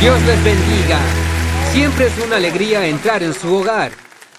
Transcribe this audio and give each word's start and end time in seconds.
Dios 0.00 0.22
les 0.22 0.44
bendiga. 0.44 0.98
Siempre 1.72 2.06
es 2.06 2.18
una 2.26 2.36
alegría 2.36 2.86
entrar 2.86 3.22
en 3.22 3.32
su 3.32 3.54
hogar. 3.54 3.92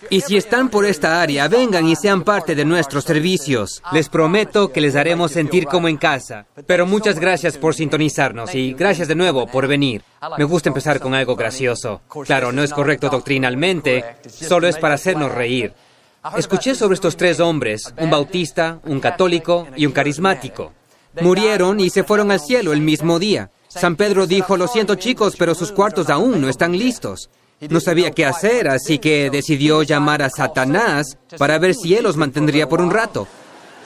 Y 0.10 0.22
si 0.22 0.38
están 0.38 0.70
por 0.70 0.86
esta 0.86 1.22
área, 1.22 1.48
vengan 1.48 1.88
y 1.88 1.96
sean 1.96 2.24
parte 2.24 2.54
de 2.54 2.66
nuestros 2.66 3.06
servicios. 3.06 3.82
Les 3.92 4.10
prometo 4.10 4.72
que 4.72 4.82
les 4.82 4.96
haremos 4.96 5.32
sentir 5.32 5.66
como 5.66 5.88
en 5.88 5.98
casa. 5.98 6.46
Pero 6.68 6.86
muchas 6.86 7.20
gracias 7.20 7.58
por 7.58 7.74
sintonizarnos 7.74 8.54
y 8.54 8.74
gracias 8.74 9.08
de 9.08 9.16
nuevo 9.16 9.48
por 9.48 9.68
venir. 9.68 10.04
Me 10.38 10.44
gusta 10.44 10.70
empezar 10.70 11.00
con 11.00 11.16
algo 11.16 11.36
gracioso. 11.36 12.02
Claro, 12.26 12.52
no 12.52 12.62
es 12.62 12.72
correcto 12.72 13.10
doctrinalmente, 13.10 14.04
solo 14.28 14.68
es 14.68 14.78
para 14.78 14.96
hacernos 14.96 15.34
reír. 15.34 15.74
Escuché 16.38 16.76
sobre 16.76 16.96
estos 16.96 17.18
tres 17.18 17.40
hombres, 17.40 17.94
un 17.98 18.10
bautista, 18.12 18.80
un 18.84 19.00
católico 19.00 19.68
y 19.76 19.86
un 19.86 19.92
carismático. 19.92 20.74
Murieron 21.22 21.80
y 21.80 21.90
se 21.90 22.04
fueron 22.04 22.32
al 22.32 22.42
cielo 22.42 22.74
el 22.74 22.82
mismo 22.82 23.20
día. 23.20 23.50
San 23.76 23.96
Pedro 23.96 24.26
dijo, 24.26 24.58
lo 24.58 24.68
siento 24.68 24.96
chicos, 24.96 25.36
pero 25.38 25.54
sus 25.54 25.72
cuartos 25.72 26.10
aún 26.10 26.42
no 26.42 26.50
están 26.50 26.78
listos. 26.78 27.30
No 27.70 27.80
sabía 27.80 28.12
qué 28.12 28.26
hacer, 28.26 28.68
así 28.68 29.00
que 29.00 29.30
decidió 29.30 29.84
llamar 29.84 30.22
a 30.22 30.30
Satanás 30.30 31.18
para 31.38 31.58
ver 31.58 31.74
si 31.74 31.96
él 31.96 32.04
los 32.04 32.18
mantendría 32.18 32.68
por 32.68 32.82
un 32.82 32.92
rato. 32.92 33.28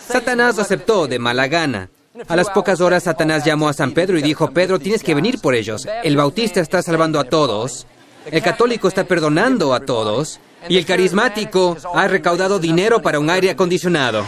Satanás 0.08 0.58
aceptó 0.60 1.08
de 1.08 1.20
mala 1.20 1.48
gana. 1.48 1.90
A 2.28 2.36
las 2.36 2.50
pocas 2.50 2.82
horas 2.82 3.04
Satanás 3.04 3.46
llamó 3.46 3.70
a 3.70 3.74
San 3.74 3.92
Pedro 3.92 4.18
y 4.18 4.22
dijo, 4.22 4.52
Pedro, 4.52 4.80
tienes 4.80 5.04
que 5.04 5.16
venir 5.16 5.40
por 5.40 5.56
ellos. 5.56 5.88
El 6.04 6.18
bautista 6.18 6.60
está 6.60 6.82
salvando 6.82 7.20
a 7.20 7.26
todos, 7.26 7.86
el 8.26 8.42
católico 8.42 8.88
está 8.88 9.06
perdonando 9.06 9.74
a 9.74 9.82
todos, 9.82 10.40
y 10.68 10.78
el 10.78 10.86
carismático 10.86 11.78
ha 11.94 12.08
recaudado 12.08 12.60
dinero 12.60 13.02
para 13.02 13.20
un 13.20 13.30
aire 13.30 13.52
acondicionado. 13.52 14.26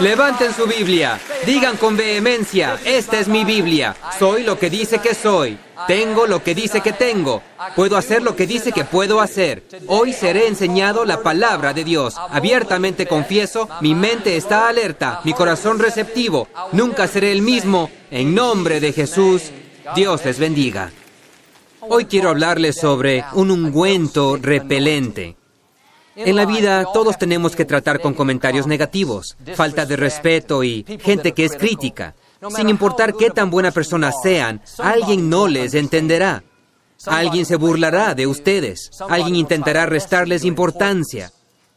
Levanten 0.00 0.54
su 0.54 0.66
Biblia, 0.66 1.20
digan 1.44 1.76
con 1.76 1.94
vehemencia, 1.94 2.78
esta 2.86 3.18
es 3.20 3.28
mi 3.28 3.44
Biblia, 3.44 3.94
soy 4.18 4.44
lo 4.44 4.58
que 4.58 4.70
dice 4.70 4.98
que 4.98 5.14
soy, 5.14 5.58
tengo 5.86 6.26
lo 6.26 6.42
que 6.42 6.54
dice 6.54 6.80
que 6.80 6.94
tengo, 6.94 7.42
puedo 7.76 7.98
hacer 7.98 8.22
lo 8.22 8.34
que 8.34 8.46
dice 8.46 8.72
que 8.72 8.84
puedo 8.84 9.20
hacer. 9.20 9.62
Hoy 9.88 10.14
seré 10.14 10.46
enseñado 10.46 11.04
la 11.04 11.22
palabra 11.22 11.74
de 11.74 11.84
Dios. 11.84 12.16
Abiertamente 12.16 13.06
confieso, 13.06 13.68
mi 13.82 13.94
mente 13.94 14.36
está 14.38 14.68
alerta, 14.68 15.20
mi 15.24 15.34
corazón 15.34 15.78
receptivo, 15.78 16.48
nunca 16.72 17.06
seré 17.06 17.30
el 17.32 17.42
mismo. 17.42 17.90
En 18.10 18.34
nombre 18.34 18.80
de 18.80 18.94
Jesús, 18.94 19.50
Dios 19.94 20.24
les 20.24 20.38
bendiga. 20.38 20.90
Hoy 21.80 22.06
quiero 22.06 22.30
hablarles 22.30 22.76
sobre 22.76 23.24
un 23.34 23.50
ungüento 23.50 24.38
repelente. 24.40 25.36
En 26.26 26.36
la 26.36 26.44
vida 26.44 26.84
todos 26.92 27.18
tenemos 27.18 27.56
que 27.56 27.64
tratar 27.64 28.00
con 28.00 28.14
comentarios 28.14 28.66
negativos, 28.66 29.36
falta 29.54 29.86
de 29.86 29.96
respeto 29.96 30.62
y 30.62 30.84
gente 31.00 31.32
que 31.32 31.44
es 31.44 31.56
crítica. 31.56 32.14
Sin 32.54 32.68
importar 32.68 33.14
qué 33.14 33.30
tan 33.30 33.50
buena 33.50 33.70
persona 33.70 34.12
sean, 34.22 34.62
alguien 34.78 35.28
no 35.28 35.48
les 35.48 35.74
entenderá. 35.74 36.42
Alguien 37.06 37.46
se 37.46 37.56
burlará 37.56 38.14
de 38.14 38.26
ustedes. 38.26 38.90
Alguien 39.08 39.36
intentará 39.36 39.86
restarles 39.86 40.44
importancia. 40.44 41.32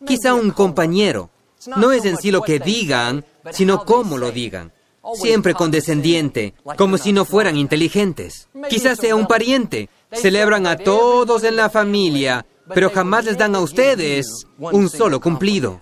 Quizá 0.06 0.34
un 0.34 0.52
compañero. 0.52 1.30
No 1.78 1.92
es 1.92 2.04
en 2.06 2.18
sí 2.18 2.32
lo 2.32 2.42
que 2.42 2.60
digan, 2.60 3.26
sino 3.52 3.86
cómo 3.86 4.18
lo 4.18 4.32
digan. 4.32 4.74
Siempre 5.16 5.54
condescendiente, 5.54 6.54
como 6.78 6.98
si 6.98 7.14
no 7.14 7.26
fueran 7.26 7.58
inteligentes. 7.58 8.48
Quizás 8.70 9.00
sea 9.00 9.16
un 9.16 9.28
pariente. 9.28 9.90
Celebran 10.12 10.68
a 10.68 10.78
todos 10.78 11.44
en 11.44 11.56
la 11.56 11.70
familia, 11.70 12.46
pero 12.74 12.90
jamás 12.90 13.26
les 13.26 13.38
dan 13.38 13.56
a 13.56 13.60
ustedes 13.60 14.46
un 14.58 14.90
solo 14.90 15.20
cumplido. 15.20 15.82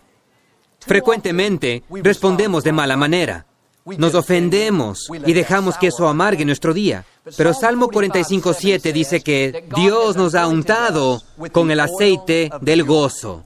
Frecuentemente 0.80 1.84
respondemos 1.90 2.64
de 2.64 2.72
mala 2.72 2.98
manera. 2.98 3.46
Nos 3.86 4.14
ofendemos 4.14 5.08
y 5.26 5.34
dejamos 5.34 5.78
que 5.78 5.88
eso 5.88 6.08
amargue 6.08 6.46
nuestro 6.46 6.74
día. 6.74 7.06
Pero 7.38 7.54
Salmo 7.54 7.90
45.7 7.90 8.92
dice 8.92 9.22
que 9.22 9.68
Dios 9.76 10.16
nos 10.16 10.36
ha 10.36 10.48
untado 10.48 11.22
con 11.52 11.72
el 11.72 11.80
aceite 11.80 12.52
del 12.62 12.84
gozo. 12.84 13.46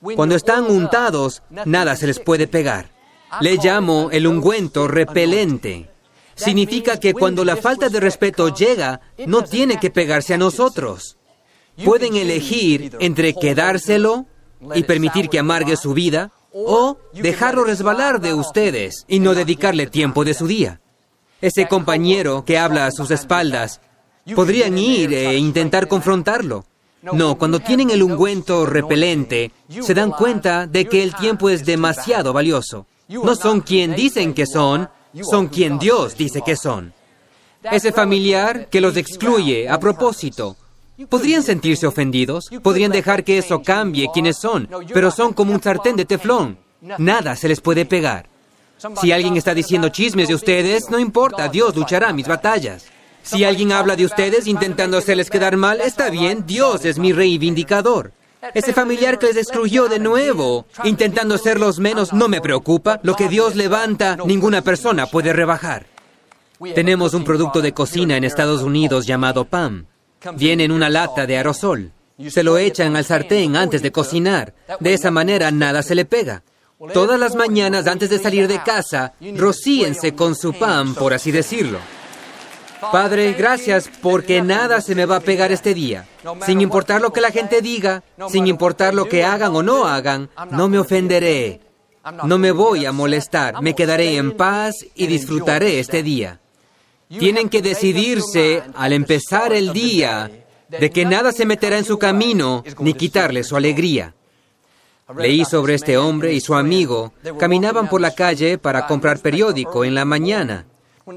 Cuando 0.00 0.36
están 0.36 0.64
untados, 0.64 1.42
nada 1.66 1.96
se 1.96 2.06
les 2.06 2.18
puede 2.18 2.46
pegar. 2.46 2.90
Le 3.40 3.56
llamo 3.56 4.08
el 4.10 4.26
ungüento 4.26 4.88
repelente. 4.88 5.90
Significa 6.34 6.98
que 6.98 7.14
cuando 7.14 7.44
la 7.44 7.56
falta 7.56 7.88
de 7.88 8.00
respeto 8.00 8.54
llega, 8.54 9.00
no 9.26 9.42
tiene 9.42 9.78
que 9.78 9.90
pegarse 9.90 10.34
a 10.34 10.38
nosotros. 10.38 11.17
Pueden 11.84 12.16
elegir 12.16 12.96
entre 13.00 13.34
quedárselo 13.34 14.26
y 14.74 14.82
permitir 14.82 15.28
que 15.28 15.38
amargue 15.38 15.76
su 15.76 15.94
vida 15.94 16.32
o 16.52 16.98
dejarlo 17.12 17.64
resbalar 17.64 18.20
de 18.20 18.34
ustedes 18.34 19.04
y 19.06 19.20
no 19.20 19.34
dedicarle 19.34 19.86
tiempo 19.86 20.24
de 20.24 20.34
su 20.34 20.46
día. 20.46 20.80
Ese 21.40 21.68
compañero 21.68 22.44
que 22.44 22.58
habla 22.58 22.86
a 22.86 22.90
sus 22.90 23.10
espaldas, 23.10 23.80
podrían 24.34 24.76
ir 24.76 25.14
e 25.14 25.36
intentar 25.36 25.86
confrontarlo. 25.86 26.64
No, 27.00 27.38
cuando 27.38 27.60
tienen 27.60 27.90
el 27.90 28.02
ungüento 28.02 28.66
repelente, 28.66 29.52
se 29.68 29.94
dan 29.94 30.10
cuenta 30.10 30.66
de 30.66 30.86
que 30.86 31.02
el 31.02 31.14
tiempo 31.14 31.48
es 31.48 31.64
demasiado 31.64 32.32
valioso. 32.32 32.86
No 33.08 33.36
son 33.36 33.60
quien 33.60 33.94
dicen 33.94 34.34
que 34.34 34.46
son, 34.46 34.88
son 35.22 35.48
quien 35.48 35.78
Dios 35.78 36.16
dice 36.16 36.42
que 36.44 36.56
son. 36.56 36.92
Ese 37.62 37.92
familiar 37.92 38.68
que 38.68 38.80
los 38.80 38.96
excluye 38.96 39.68
a 39.68 39.78
propósito, 39.78 40.56
Podrían 41.06 41.42
sentirse 41.42 41.86
ofendidos, 41.86 42.50
podrían 42.62 42.90
dejar 42.90 43.22
que 43.22 43.38
eso 43.38 43.62
cambie 43.62 44.08
quienes 44.12 44.36
son, 44.36 44.68
pero 44.92 45.10
son 45.10 45.32
como 45.32 45.52
un 45.52 45.62
sartén 45.62 45.94
de 45.94 46.04
teflón. 46.04 46.58
Nada 46.98 47.36
se 47.36 47.48
les 47.48 47.60
puede 47.60 47.84
pegar. 47.84 48.28
Si 49.00 49.12
alguien 49.12 49.36
está 49.36 49.54
diciendo 49.54 49.88
chismes 49.88 50.28
de 50.28 50.34
ustedes, 50.34 50.90
no 50.90 50.98
importa, 50.98 51.48
Dios 51.48 51.76
luchará 51.76 52.12
mis 52.12 52.26
batallas. 52.26 52.86
Si 53.22 53.44
alguien 53.44 53.72
habla 53.72 53.96
de 53.96 54.06
ustedes 54.06 54.46
intentando 54.46 54.98
hacerles 54.98 55.30
quedar 55.30 55.56
mal, 55.56 55.80
está 55.80 56.10
bien, 56.10 56.44
Dios 56.46 56.84
es 56.84 56.98
mi 56.98 57.12
reivindicador. 57.12 58.12
Ese 58.54 58.72
familiar 58.72 59.18
que 59.18 59.26
les 59.26 59.36
excluyó 59.36 59.88
de 59.88 59.98
nuevo, 59.98 60.66
intentando 60.84 61.34
hacerlos 61.34 61.78
menos, 61.78 62.12
no 62.12 62.28
me 62.28 62.40
preocupa. 62.40 63.00
Lo 63.02 63.14
que 63.14 63.28
Dios 63.28 63.56
levanta, 63.56 64.16
ninguna 64.24 64.62
persona 64.62 65.06
puede 65.06 65.32
rebajar. 65.32 65.86
Tenemos 66.74 67.14
un 67.14 67.24
producto 67.24 67.60
de 67.60 67.72
cocina 67.72 68.16
en 68.16 68.24
Estados 68.24 68.62
Unidos 68.62 69.06
llamado 69.06 69.44
PAM. 69.44 69.86
Viene 70.34 70.64
en 70.64 70.72
una 70.72 70.88
lata 70.88 71.26
de 71.26 71.36
aerosol. 71.36 71.92
Se 72.28 72.42
lo 72.42 72.58
echan 72.58 72.96
al 72.96 73.04
sartén 73.04 73.56
antes 73.56 73.82
de 73.82 73.92
cocinar. 73.92 74.54
De 74.80 74.92
esa 74.92 75.10
manera 75.10 75.50
nada 75.50 75.82
se 75.82 75.94
le 75.94 76.04
pega. 76.04 76.42
Todas 76.92 77.18
las 77.18 77.34
mañanas 77.34 77.86
antes 77.86 78.10
de 78.10 78.18
salir 78.18 78.46
de 78.46 78.62
casa, 78.62 79.14
rocíense 79.36 80.14
con 80.14 80.34
su 80.34 80.52
pan, 80.54 80.94
por 80.94 81.12
así 81.12 81.30
decirlo. 81.30 81.78
Padre, 82.92 83.32
gracias 83.32 83.90
porque 84.00 84.40
nada 84.40 84.80
se 84.80 84.94
me 84.94 85.04
va 85.04 85.16
a 85.16 85.20
pegar 85.20 85.50
este 85.50 85.74
día. 85.74 86.06
Sin 86.46 86.60
importar 86.60 87.00
lo 87.00 87.12
que 87.12 87.20
la 87.20 87.32
gente 87.32 87.60
diga, 87.60 88.04
sin 88.30 88.46
importar 88.46 88.94
lo 88.94 89.08
que 89.08 89.24
hagan 89.24 89.54
o 89.56 89.62
no 89.62 89.86
hagan, 89.86 90.30
no 90.50 90.68
me 90.68 90.78
ofenderé. 90.78 91.60
No 92.24 92.38
me 92.38 92.52
voy 92.52 92.86
a 92.86 92.92
molestar, 92.92 93.60
me 93.60 93.74
quedaré 93.74 94.16
en 94.16 94.36
paz 94.36 94.74
y 94.94 95.06
disfrutaré 95.08 95.80
este 95.80 96.02
día. 96.02 96.40
Tienen 97.08 97.48
que 97.48 97.62
decidirse 97.62 98.62
al 98.74 98.92
empezar 98.92 99.52
el 99.52 99.72
día 99.72 100.30
de 100.68 100.90
que 100.90 101.04
nada 101.04 101.32
se 101.32 101.46
meterá 101.46 101.78
en 101.78 101.84
su 101.84 101.98
camino 101.98 102.62
ni 102.80 102.94
quitarle 102.94 103.44
su 103.44 103.56
alegría. 103.56 104.14
Leí 105.16 105.44
sobre 105.46 105.74
este 105.74 105.96
hombre 105.96 106.34
y 106.34 106.40
su 106.40 106.54
amigo. 106.54 107.14
Caminaban 107.38 107.88
por 107.88 108.00
la 108.00 108.14
calle 108.14 108.58
para 108.58 108.86
comprar 108.86 109.20
periódico 109.20 109.84
en 109.84 109.94
la 109.94 110.04
mañana. 110.04 110.66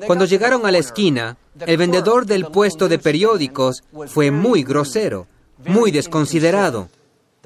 Cuando 0.07 0.23
llegaron 0.23 0.65
a 0.65 0.71
la 0.71 0.77
esquina, 0.77 1.37
el 1.59 1.75
vendedor 1.75 2.25
del 2.25 2.45
puesto 2.45 2.87
de 2.87 2.97
periódicos 2.97 3.83
fue 4.07 4.31
muy 4.31 4.63
grosero, 4.63 5.27
muy 5.65 5.91
desconsiderado. 5.91 6.87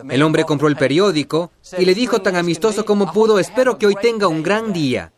El 0.10 0.22
hombre 0.22 0.44
compró 0.44 0.68
el 0.68 0.76
periódico 0.76 1.52
y 1.80 1.86
le 1.86 1.96
dijo 1.96 2.22
tan 2.22 2.36
amistoso 2.36 2.86
como 2.86 3.12
pudo, 3.12 3.40
espero 3.40 3.80
que 3.80 3.88
hoy 3.88 3.96
tenga 4.00 4.28
un 4.28 4.44
gran 4.44 4.72
día. 4.72 5.12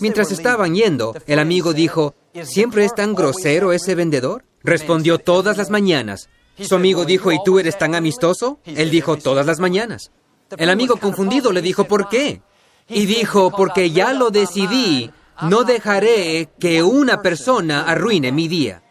Mientras 0.00 0.30
estaban 0.30 0.74
yendo, 0.74 1.14
el 1.26 1.38
amigo 1.38 1.72
dijo, 1.72 2.14
¿siempre 2.44 2.84
es 2.84 2.94
tan 2.94 3.14
grosero 3.14 3.72
ese 3.72 3.94
vendedor? 3.94 4.44
Respondió 4.62 5.18
todas 5.18 5.56
las 5.56 5.70
mañanas. 5.70 6.28
Su 6.58 6.74
amigo 6.74 7.04
dijo, 7.04 7.32
¿y 7.32 7.38
tú 7.44 7.58
eres 7.58 7.78
tan 7.78 7.94
amistoso? 7.94 8.58
Él 8.64 8.90
dijo, 8.90 9.16
todas 9.16 9.46
las 9.46 9.60
mañanas. 9.60 10.10
El 10.58 10.70
amigo 10.70 10.96
confundido 10.96 11.52
le 11.52 11.62
dijo, 11.62 11.84
¿por 11.84 12.08
qué? 12.08 12.42
Y 12.88 13.06
dijo, 13.06 13.50
porque 13.50 13.90
ya 13.90 14.12
lo 14.12 14.30
decidí, 14.30 15.10
no 15.42 15.64
dejaré 15.64 16.50
que 16.58 16.82
una 16.82 17.22
persona 17.22 17.84
arruine 17.84 18.32
mi 18.32 18.48
día. 18.48 18.82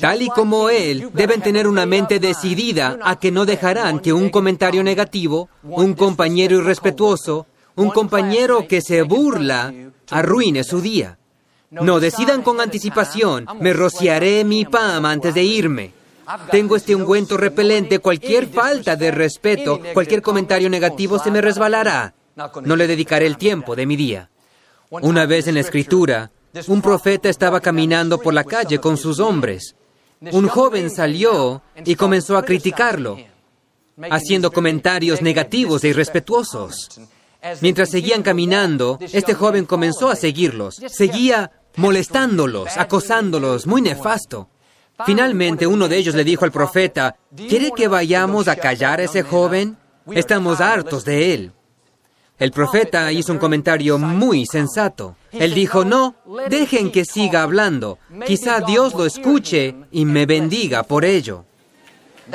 tal 0.00 0.22
y 0.22 0.28
como 0.28 0.70
él, 0.70 1.10
deben 1.12 1.42
tener 1.42 1.66
una 1.68 1.84
mente 1.84 2.18
decidida 2.18 2.98
a 3.02 3.18
que 3.18 3.30
no 3.30 3.44
dejarán 3.44 4.00
que 4.00 4.12
un 4.12 4.30
comentario 4.30 4.82
negativo, 4.82 5.48
un 5.62 5.94
compañero 5.94 6.56
irrespetuoso, 6.58 7.46
un 7.76 7.90
compañero 7.90 8.66
que 8.66 8.80
se 8.80 9.02
burla, 9.02 9.72
arruine 10.10 10.64
su 10.64 10.80
día. 10.80 11.18
No, 11.70 12.00
decidan 12.00 12.42
con 12.42 12.60
anticipación, 12.60 13.46
me 13.60 13.72
rociaré 13.72 14.44
mi 14.44 14.64
PAM 14.64 15.06
antes 15.06 15.34
de 15.34 15.44
irme. 15.44 15.92
Tengo 16.50 16.74
este 16.74 16.94
ungüento 16.94 17.36
repelente, 17.36 18.00
cualquier 18.00 18.48
falta 18.48 18.96
de 18.96 19.10
respeto, 19.12 19.80
cualquier 19.94 20.20
comentario 20.20 20.68
negativo 20.68 21.18
se 21.18 21.30
me 21.30 21.40
resbalará. 21.40 22.14
No 22.64 22.76
le 22.76 22.86
dedicaré 22.86 23.26
el 23.26 23.36
tiempo 23.36 23.76
de 23.76 23.86
mi 23.86 23.96
día. 23.96 24.30
Una 24.90 25.26
vez 25.26 25.46
en 25.46 25.54
la 25.54 25.60
escritura, 25.60 26.30
un 26.66 26.82
profeta 26.82 27.28
estaba 27.28 27.60
caminando 27.60 28.18
por 28.18 28.34
la 28.34 28.44
calle 28.44 28.80
con 28.80 28.96
sus 28.96 29.20
hombres. 29.20 29.76
Un 30.32 30.48
joven 30.48 30.90
salió 30.90 31.62
y 31.84 31.94
comenzó 31.94 32.36
a 32.36 32.44
criticarlo, 32.44 33.16
haciendo 34.10 34.50
comentarios 34.50 35.22
negativos 35.22 35.84
e 35.84 35.88
irrespetuosos. 35.88 37.00
Mientras 37.60 37.90
seguían 37.90 38.22
caminando, 38.22 38.98
este 39.00 39.34
joven 39.34 39.64
comenzó 39.64 40.10
a 40.10 40.16
seguirlos. 40.16 40.80
Seguía 40.88 41.52
molestándolos, 41.76 42.76
acosándolos, 42.76 43.66
muy 43.66 43.82
nefasto. 43.82 44.48
Finalmente 45.06 45.66
uno 45.66 45.88
de 45.88 45.96
ellos 45.96 46.14
le 46.14 46.24
dijo 46.24 46.44
al 46.44 46.52
profeta, 46.52 47.16
¿quiere 47.34 47.72
que 47.72 47.88
vayamos 47.88 48.48
a 48.48 48.56
callar 48.56 49.00
a 49.00 49.04
ese 49.04 49.22
joven? 49.22 49.76
Estamos 50.12 50.60
hartos 50.60 51.04
de 51.04 51.34
él. 51.34 51.52
El 52.38 52.52
profeta 52.52 53.12
hizo 53.12 53.32
un 53.32 53.38
comentario 53.38 53.98
muy 53.98 54.46
sensato. 54.46 55.14
Él 55.30 55.52
dijo, 55.52 55.84
no, 55.84 56.14
dejen 56.48 56.90
que 56.90 57.04
siga 57.04 57.42
hablando. 57.42 57.98
Quizá 58.26 58.60
Dios 58.60 58.94
lo 58.94 59.04
escuche 59.04 59.76
y 59.92 60.06
me 60.06 60.24
bendiga 60.24 60.82
por 60.82 61.04
ello. 61.04 61.44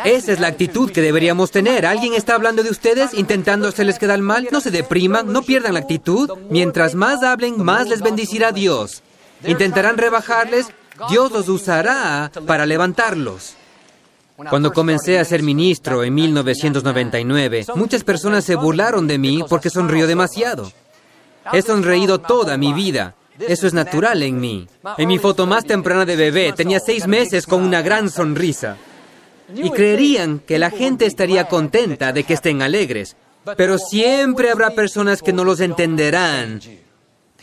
Esa 0.03 0.33
es 0.33 0.39
la 0.39 0.47
actitud 0.47 0.91
que 0.91 1.01
deberíamos 1.01 1.51
tener. 1.51 1.85
¿Alguien 1.85 2.13
está 2.13 2.35
hablando 2.35 2.63
de 2.63 2.69
ustedes, 2.69 3.13
intentando 3.13 3.67
hacerles 3.67 3.97
quedar 3.97 4.19
mal? 4.19 4.47
No 4.51 4.61
se 4.61 4.69
depriman, 4.69 5.31
no 5.31 5.41
pierdan 5.41 5.73
la 5.73 5.79
actitud. 5.79 6.29
Mientras 6.49 6.95
más 6.95 7.23
hablen, 7.23 7.63
más 7.63 7.87
les 7.87 8.01
bendecirá 8.01 8.51
Dios. 8.51 9.01
Intentarán 9.45 9.97
rebajarles, 9.97 10.67
Dios 11.09 11.31
los 11.31 11.49
usará 11.49 12.31
para 12.45 12.65
levantarlos. 12.65 13.55
Cuando 14.35 14.73
comencé 14.73 15.17
a 15.17 15.25
ser 15.25 15.43
ministro 15.43 16.03
en 16.03 16.13
1999, 16.13 17.65
muchas 17.75 18.03
personas 18.03 18.43
se 18.43 18.55
burlaron 18.55 19.07
de 19.07 19.17
mí 19.17 19.43
porque 19.47 19.69
sonrío 19.69 20.07
demasiado. 20.07 20.71
He 21.53 21.61
sonreído 21.61 22.19
toda 22.19 22.57
mi 22.57 22.73
vida. 22.73 23.15
Eso 23.39 23.67
es 23.67 23.73
natural 23.73 24.23
en 24.23 24.39
mí. 24.39 24.67
En 24.97 25.07
mi 25.07 25.19
foto 25.19 25.45
más 25.45 25.65
temprana 25.65 26.05
de 26.05 26.15
bebé 26.15 26.53
tenía 26.53 26.79
seis 26.79 27.07
meses 27.07 27.45
con 27.45 27.63
una 27.63 27.81
gran 27.81 28.09
sonrisa. 28.09 28.77
Y 29.53 29.69
creerían 29.69 30.39
que 30.39 30.57
la 30.57 30.69
gente 30.69 31.05
estaría 31.05 31.47
contenta 31.47 32.11
de 32.11 32.23
que 32.23 32.33
estén 32.33 32.61
alegres. 32.61 33.15
Pero 33.55 33.77
siempre 33.77 34.49
habrá 34.49 34.71
personas 34.71 35.21
que 35.21 35.33
no 35.33 35.43
los 35.43 35.59
entenderán 35.59 36.59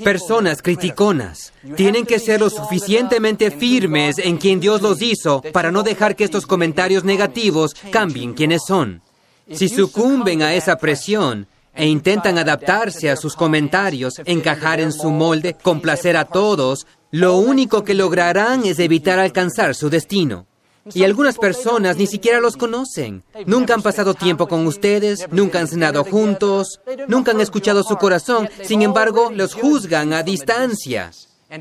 Personas 0.04 0.62
criticonas 0.62 1.52
tienen 1.76 2.06
que 2.06 2.18
ser 2.18 2.40
lo 2.40 2.50
suficientemente 2.50 3.50
firmes 3.50 4.18
en 4.18 4.36
quien 4.36 4.60
Dios 4.60 4.82
los 4.82 5.00
hizo 5.02 5.42
para 5.52 5.70
no 5.70 5.82
dejar 5.82 6.16
que 6.16 6.24
estos 6.24 6.46
comentarios 6.46 7.04
negativos 7.04 7.74
cambien 7.90 8.34
quienes 8.34 8.62
son. 8.66 9.02
Si 9.50 9.68
sucumben 9.68 10.42
a 10.42 10.54
esa 10.54 10.76
presión 10.76 11.46
e 11.74 11.86
intentan 11.86 12.38
adaptarse 12.38 13.10
a 13.10 13.16
sus 13.16 13.34
comentarios, 13.34 14.20
encajar 14.24 14.80
en 14.80 14.92
su 14.92 15.10
molde, 15.10 15.56
complacer 15.62 16.16
a 16.16 16.24
todos, 16.24 16.86
lo 17.10 17.36
único 17.36 17.84
que 17.84 17.94
lograrán 17.94 18.64
es 18.64 18.78
evitar 18.78 19.18
alcanzar 19.18 19.74
su 19.74 19.90
destino. 19.90 20.46
Y 20.92 21.04
algunas 21.04 21.38
personas 21.38 21.96
ni 21.96 22.06
siquiera 22.06 22.40
los 22.40 22.56
conocen. 22.56 23.22
Nunca 23.46 23.74
han 23.74 23.82
pasado 23.82 24.14
tiempo 24.14 24.48
con 24.48 24.66
ustedes, 24.66 25.26
nunca 25.30 25.60
han 25.60 25.68
cenado 25.68 26.04
juntos, 26.04 26.80
nunca 27.08 27.30
han 27.30 27.40
escuchado 27.40 27.82
su 27.82 27.96
corazón. 27.96 28.48
Sin 28.62 28.82
embargo, 28.82 29.30
los 29.32 29.54
juzgan 29.54 30.12
a 30.12 30.22
distancia. 30.22 31.10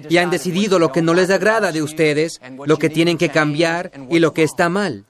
Y 0.10 0.18
han 0.18 0.30
decidido 0.30 0.80
lo 0.80 0.92
que 0.92 1.02
no 1.02 1.14
les 1.14 1.30
agrada 1.30 1.72
de 1.72 1.82
ustedes, 1.82 2.40
lo 2.66 2.78
que 2.78 2.90
tienen 2.90 3.18
que 3.18 3.30
cambiar 3.30 3.92
y 4.10 4.20
lo 4.20 4.34
que 4.34 4.44
está 4.44 4.70
mal. 4.70 5.06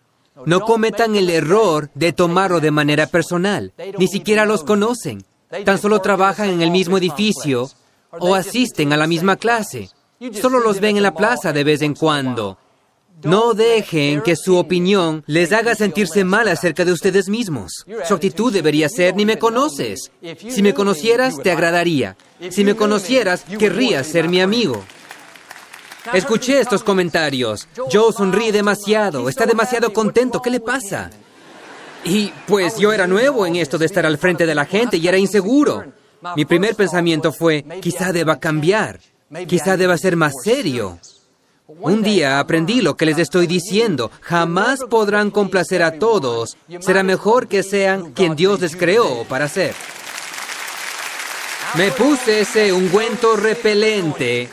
No 0.45 0.61
cometan 0.61 1.15
el 1.15 1.29
error 1.29 1.91
de 1.93 2.13
tomarlo 2.13 2.59
de 2.59 2.71
manera 2.71 3.07
personal. 3.07 3.73
Ni 3.97 4.07
siquiera 4.07 4.45
los 4.45 4.63
conocen. 4.63 5.23
Tan 5.65 5.77
solo 5.77 5.99
trabajan 5.99 6.49
en 6.49 6.61
el 6.61 6.71
mismo 6.71 6.97
edificio 6.97 7.69
o 8.11 8.35
asisten 8.35 8.91
a 8.91 8.97
la 8.97 9.07
misma 9.07 9.35
clase. 9.35 9.89
Solo 10.33 10.59
los 10.59 10.79
ven 10.79 10.97
en 10.97 11.03
la 11.03 11.13
plaza 11.13 11.53
de 11.53 11.63
vez 11.63 11.81
en 11.81 11.93
cuando. 11.93 12.57
No 13.23 13.53
dejen 13.53 14.21
que 14.21 14.35
su 14.35 14.57
opinión 14.57 15.23
les 15.27 15.51
haga 15.51 15.75
sentirse 15.75 16.23
mal 16.23 16.47
acerca 16.47 16.85
de 16.85 16.91
ustedes 16.91 17.29
mismos. 17.29 17.85
Su 18.07 18.15
actitud 18.15 18.51
debería 18.51 18.89
ser, 18.89 19.15
ni 19.15 19.25
me 19.25 19.37
conoces. 19.37 20.11
Si 20.49 20.63
me 20.63 20.73
conocieras, 20.73 21.37
te 21.41 21.51
agradaría. 21.51 22.15
Si 22.49 22.63
me 22.63 22.75
conocieras, 22.75 23.43
querrías 23.59 24.07
ser 24.07 24.27
mi 24.27 24.41
amigo. 24.41 24.83
Escuché 26.13 26.59
estos 26.59 26.83
comentarios. 26.83 27.67
Joe 27.91 28.11
sonríe 28.11 28.51
demasiado, 28.51 29.29
está 29.29 29.45
demasiado 29.45 29.93
contento. 29.93 30.41
¿Qué 30.41 30.49
le 30.49 30.59
pasa? 30.59 31.11
Y 32.03 32.33
pues 32.47 32.77
yo 32.77 32.91
era 32.91 33.05
nuevo 33.05 33.45
en 33.45 33.55
esto 33.55 33.77
de 33.77 33.85
estar 33.85 34.05
al 34.05 34.17
frente 34.17 34.45
de 34.45 34.55
la 34.55 34.65
gente 34.65 34.97
y 34.97 35.07
era 35.07 35.17
inseguro. 35.17 35.85
Mi 36.35 36.45
primer 36.45 36.75
pensamiento 36.75 37.31
fue, 37.31 37.63
quizá 37.81 38.11
deba 38.11 38.39
cambiar, 38.39 38.99
quizá 39.47 39.77
deba 39.77 39.97
ser 39.97 40.15
más 40.15 40.33
serio. 40.43 40.99
Un 41.79 42.03
día 42.03 42.39
aprendí 42.39 42.81
lo 42.81 42.95
que 42.95 43.05
les 43.05 43.17
estoy 43.17 43.47
diciendo. 43.47 44.11
Jamás 44.21 44.81
podrán 44.89 45.31
complacer 45.31 45.83
a 45.83 45.99
todos. 45.99 46.57
Será 46.79 47.03
mejor 47.03 47.47
que 47.47 47.63
sean 47.63 48.11
quien 48.11 48.35
Dios 48.35 48.59
les 48.59 48.75
creó 48.75 49.23
para 49.25 49.47
ser. 49.47 49.73
Me 51.75 51.91
puse 51.91 52.41
ese 52.41 52.73
ungüento 52.73 53.37
repelente 53.37 54.49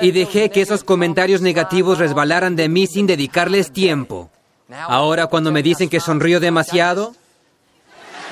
y 0.00 0.12
dejé 0.12 0.50
que 0.50 0.60
esos 0.60 0.84
comentarios 0.84 1.40
negativos 1.40 1.98
resbalaran 1.98 2.54
de 2.54 2.68
mí 2.68 2.86
sin 2.86 3.06
dedicarles 3.06 3.72
tiempo. 3.72 4.30
Ahora 4.70 5.26
cuando 5.26 5.50
me 5.50 5.62
dicen 5.62 5.88
que 5.88 5.98
sonrío 5.98 6.38
demasiado, 6.38 7.14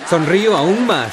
sonrío 0.08 0.56
aún 0.56 0.86
más. 0.86 1.12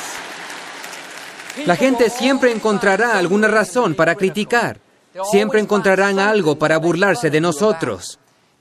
La 1.66 1.76
gente 1.76 2.10
siempre 2.10 2.52
encontrará 2.52 3.18
alguna 3.18 3.48
razón 3.48 3.96
para 3.96 4.16
criticar. 4.16 4.80
Siempre 5.32 5.60
encontrarán 5.60 6.20
algo 6.20 6.58
para 6.58 6.78
burlarse 6.78 7.30
de 7.30 7.42
nosotros. 7.42 8.20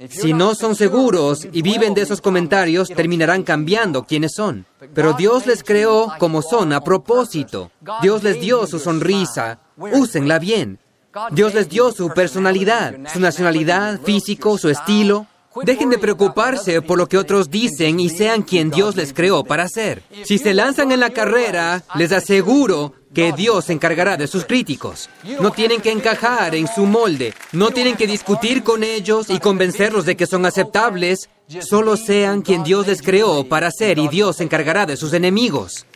Si 0.08 0.32
no 0.32 0.54
son 0.54 0.74
seguros 0.74 1.46
y 1.52 1.62
viven 1.62 1.94
de 1.94 2.02
esos 2.02 2.20
comentarios, 2.20 2.88
terminarán 2.88 3.42
cambiando 3.44 4.04
quienes 4.04 4.32
son. 4.34 4.66
Pero 4.94 5.12
Dios 5.12 5.46
les 5.46 5.62
creó 5.62 6.12
como 6.18 6.42
son 6.42 6.72
a 6.72 6.82
propósito. 6.82 7.70
Dios 8.02 8.22
les 8.22 8.40
dio 8.40 8.66
su 8.66 8.78
sonrisa. 8.78 9.60
Úsenla 9.76 10.38
bien. 10.38 10.78
Dios 11.30 11.54
les 11.54 11.68
dio 11.68 11.92
su 11.92 12.08
personalidad, 12.08 12.94
su 13.12 13.20
nacionalidad, 13.20 14.00
físico, 14.00 14.58
su 14.58 14.70
estilo. 14.70 15.26
Dejen 15.62 15.90
de 15.90 15.98
preocuparse 15.98 16.80
por 16.80 16.96
lo 16.96 17.06
que 17.06 17.18
otros 17.18 17.50
dicen 17.50 18.00
y 18.00 18.08
sean 18.08 18.42
quien 18.42 18.70
Dios 18.70 18.96
les 18.96 19.12
creó 19.12 19.44
para 19.44 19.68
ser. 19.68 20.02
Si 20.24 20.38
se 20.38 20.54
lanzan 20.54 20.90
en 20.92 21.00
la 21.00 21.10
carrera, 21.10 21.84
les 21.94 22.10
aseguro 22.10 22.94
que 23.14 23.32
Dios 23.32 23.66
se 23.66 23.72
encargará 23.72 24.16
de 24.16 24.26
sus 24.26 24.44
críticos. 24.44 25.08
No 25.40 25.50
tienen 25.50 25.80
que 25.80 25.90
encajar 25.90 26.54
en 26.54 26.66
su 26.66 26.86
molde, 26.86 27.34
no 27.52 27.70
tienen 27.70 27.96
que 27.96 28.06
discutir 28.06 28.62
con 28.62 28.82
ellos 28.82 29.30
y 29.30 29.38
convencerlos 29.38 30.04
de 30.04 30.16
que 30.16 30.26
son 30.26 30.46
aceptables. 30.46 31.28
Solo 31.60 31.96
sean 31.96 32.42
quien 32.42 32.64
Dios 32.64 32.86
les 32.86 33.02
creó 33.02 33.44
para 33.48 33.70
ser 33.70 33.98
y 33.98 34.08
Dios 34.08 34.36
se 34.36 34.44
encargará 34.44 34.86
de 34.86 34.96
sus 34.96 35.12
enemigos. 35.12 35.86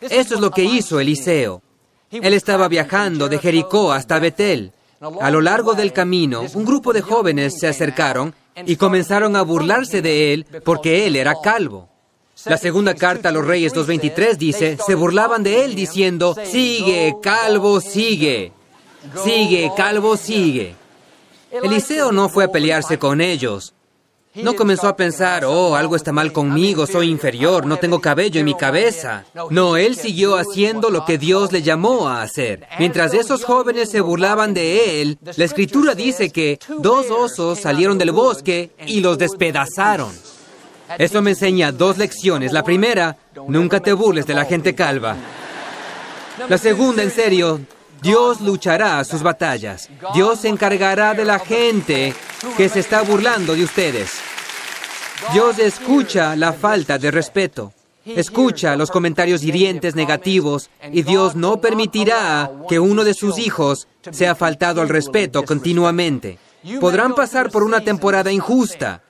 Eso 0.00 0.34
es 0.34 0.40
lo 0.40 0.50
que 0.50 0.64
hizo 0.64 1.00
Eliseo. 1.00 1.62
Él 2.10 2.34
estaba 2.34 2.68
viajando 2.68 3.28
de 3.28 3.38
Jericó 3.38 3.92
hasta 3.92 4.18
Betel. 4.18 4.72
A 5.20 5.30
lo 5.30 5.40
largo 5.40 5.74
del 5.74 5.92
camino, 5.92 6.44
un 6.54 6.64
grupo 6.64 6.92
de 6.92 7.00
jóvenes 7.00 7.58
se 7.58 7.68
acercaron 7.68 8.34
y 8.66 8.76
comenzaron 8.76 9.36
a 9.36 9.42
burlarse 9.42 10.02
de 10.02 10.32
él 10.32 10.46
porque 10.64 11.06
él 11.06 11.16
era 11.16 11.34
calvo. 11.42 11.88
La 12.46 12.56
segunda 12.56 12.94
carta 12.94 13.28
a 13.28 13.32
los 13.32 13.46
Reyes 13.46 13.74
2.23 13.74 14.36
dice, 14.36 14.78
se 14.84 14.94
burlaban 14.94 15.42
de 15.42 15.64
él 15.64 15.74
diciendo, 15.74 16.34
sigue, 16.44 17.16
calvo, 17.22 17.80
sigue, 17.80 18.52
sigue, 19.24 19.70
calvo, 19.76 20.16
sigue. 20.16 20.74
Eliseo 21.50 22.12
no 22.12 22.28
fue 22.28 22.44
a 22.44 22.52
pelearse 22.52 22.98
con 22.98 23.20
ellos. 23.20 23.74
No 24.34 24.54
comenzó 24.54 24.86
a 24.86 24.94
pensar, 24.94 25.44
oh, 25.44 25.74
algo 25.74 25.96
está 25.96 26.12
mal 26.12 26.32
conmigo, 26.32 26.86
soy 26.86 27.10
inferior, 27.10 27.66
no 27.66 27.78
tengo 27.78 28.00
cabello 28.00 28.38
en 28.38 28.46
mi 28.46 28.54
cabeza. 28.54 29.24
No, 29.50 29.76
él 29.76 29.96
siguió 29.96 30.36
haciendo 30.36 30.88
lo 30.88 31.04
que 31.04 31.18
Dios 31.18 31.50
le 31.50 31.62
llamó 31.62 32.08
a 32.08 32.22
hacer. 32.22 32.64
Mientras 32.78 33.12
esos 33.12 33.44
jóvenes 33.44 33.90
se 33.90 34.00
burlaban 34.00 34.54
de 34.54 35.02
él, 35.02 35.18
la 35.36 35.44
escritura 35.44 35.96
dice 35.96 36.30
que 36.30 36.60
dos 36.78 37.10
osos 37.10 37.58
salieron 37.58 37.98
del 37.98 38.12
bosque 38.12 38.70
y 38.86 39.00
los 39.00 39.18
despedazaron. 39.18 40.12
Eso 40.98 41.22
me 41.22 41.30
enseña 41.30 41.72
dos 41.72 41.98
lecciones. 41.98 42.52
La 42.52 42.62
primera, 42.62 43.16
nunca 43.48 43.80
te 43.80 43.92
burles 43.92 44.26
de 44.26 44.34
la 44.34 44.44
gente 44.44 44.74
calva. 44.74 45.16
La 46.48 46.58
segunda, 46.58 47.02
en 47.02 47.10
serio, 47.10 47.60
Dios 48.02 48.40
luchará 48.40 49.04
sus 49.04 49.22
batallas. 49.22 49.88
Dios 50.14 50.40
se 50.40 50.48
encargará 50.48 51.14
de 51.14 51.24
la 51.24 51.38
gente 51.38 52.14
que 52.56 52.68
se 52.68 52.80
está 52.80 53.02
burlando 53.02 53.54
de 53.54 53.64
ustedes. 53.64 54.12
Dios 55.32 55.58
escucha 55.58 56.34
la 56.34 56.52
falta 56.52 56.98
de 56.98 57.10
respeto. 57.10 57.72
Escucha 58.04 58.76
los 58.76 58.90
comentarios 58.90 59.42
hirientes 59.42 59.94
negativos 59.94 60.70
y 60.90 61.02
Dios 61.02 61.36
no 61.36 61.60
permitirá 61.60 62.50
que 62.68 62.80
uno 62.80 63.04
de 63.04 63.12
sus 63.12 63.38
hijos 63.38 63.86
sea 64.10 64.34
faltado 64.34 64.80
al 64.80 64.88
respeto 64.88 65.44
continuamente. 65.44 66.38
Podrán 66.80 67.14
pasar 67.14 67.50
por 67.50 67.62
una 67.62 67.80
temporada 67.82 68.32
injusta, 68.32 69.02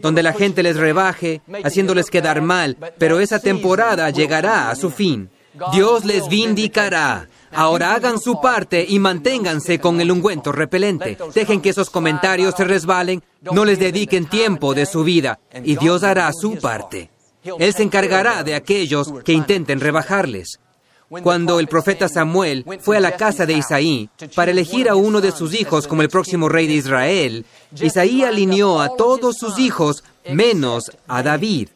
donde 0.00 0.22
la 0.22 0.32
gente 0.32 0.62
les 0.62 0.76
rebaje, 0.76 1.40
haciéndoles 1.64 2.10
quedar 2.10 2.42
mal, 2.42 2.76
pero 2.98 3.20
esa 3.20 3.38
temporada 3.38 4.10
llegará 4.10 4.70
a 4.70 4.76
su 4.76 4.90
fin. 4.90 5.30
Dios 5.72 6.04
les 6.04 6.28
vindicará. 6.28 7.28
Ahora 7.50 7.94
hagan 7.94 8.18
su 8.18 8.40
parte 8.40 8.84
y 8.86 8.98
manténganse 8.98 9.78
con 9.78 10.00
el 10.00 10.10
ungüento 10.10 10.52
repelente. 10.52 11.16
Dejen 11.34 11.60
que 11.60 11.70
esos 11.70 11.90
comentarios 11.90 12.54
se 12.56 12.64
resbalen, 12.64 13.22
no 13.40 13.64
les 13.64 13.78
dediquen 13.78 14.26
tiempo 14.26 14.74
de 14.74 14.86
su 14.86 15.02
vida 15.02 15.40
y 15.64 15.76
Dios 15.76 16.02
hará 16.02 16.30
su 16.32 16.56
parte. 16.56 17.10
Él 17.58 17.72
se 17.72 17.82
encargará 17.82 18.42
de 18.42 18.54
aquellos 18.54 19.12
que 19.24 19.32
intenten 19.32 19.80
rebajarles. 19.80 20.60
Cuando 21.08 21.58
el 21.58 21.68
profeta 21.68 22.08
Samuel 22.08 22.66
fue 22.80 22.98
a 22.98 23.00
la 23.00 23.16
casa 23.16 23.46
de 23.46 23.54
Isaí 23.54 24.10
para 24.34 24.50
elegir 24.50 24.90
a 24.90 24.94
uno 24.94 25.22
de 25.22 25.32
sus 25.32 25.54
hijos 25.54 25.86
como 25.86 26.02
el 26.02 26.10
próximo 26.10 26.50
rey 26.50 26.66
de 26.66 26.74
Israel, 26.74 27.46
Isaí 27.80 28.24
alineó 28.24 28.80
a 28.80 28.94
todos 28.94 29.36
sus 29.38 29.58
hijos 29.58 30.04
menos 30.28 30.92
a 31.06 31.22
David. 31.22 31.68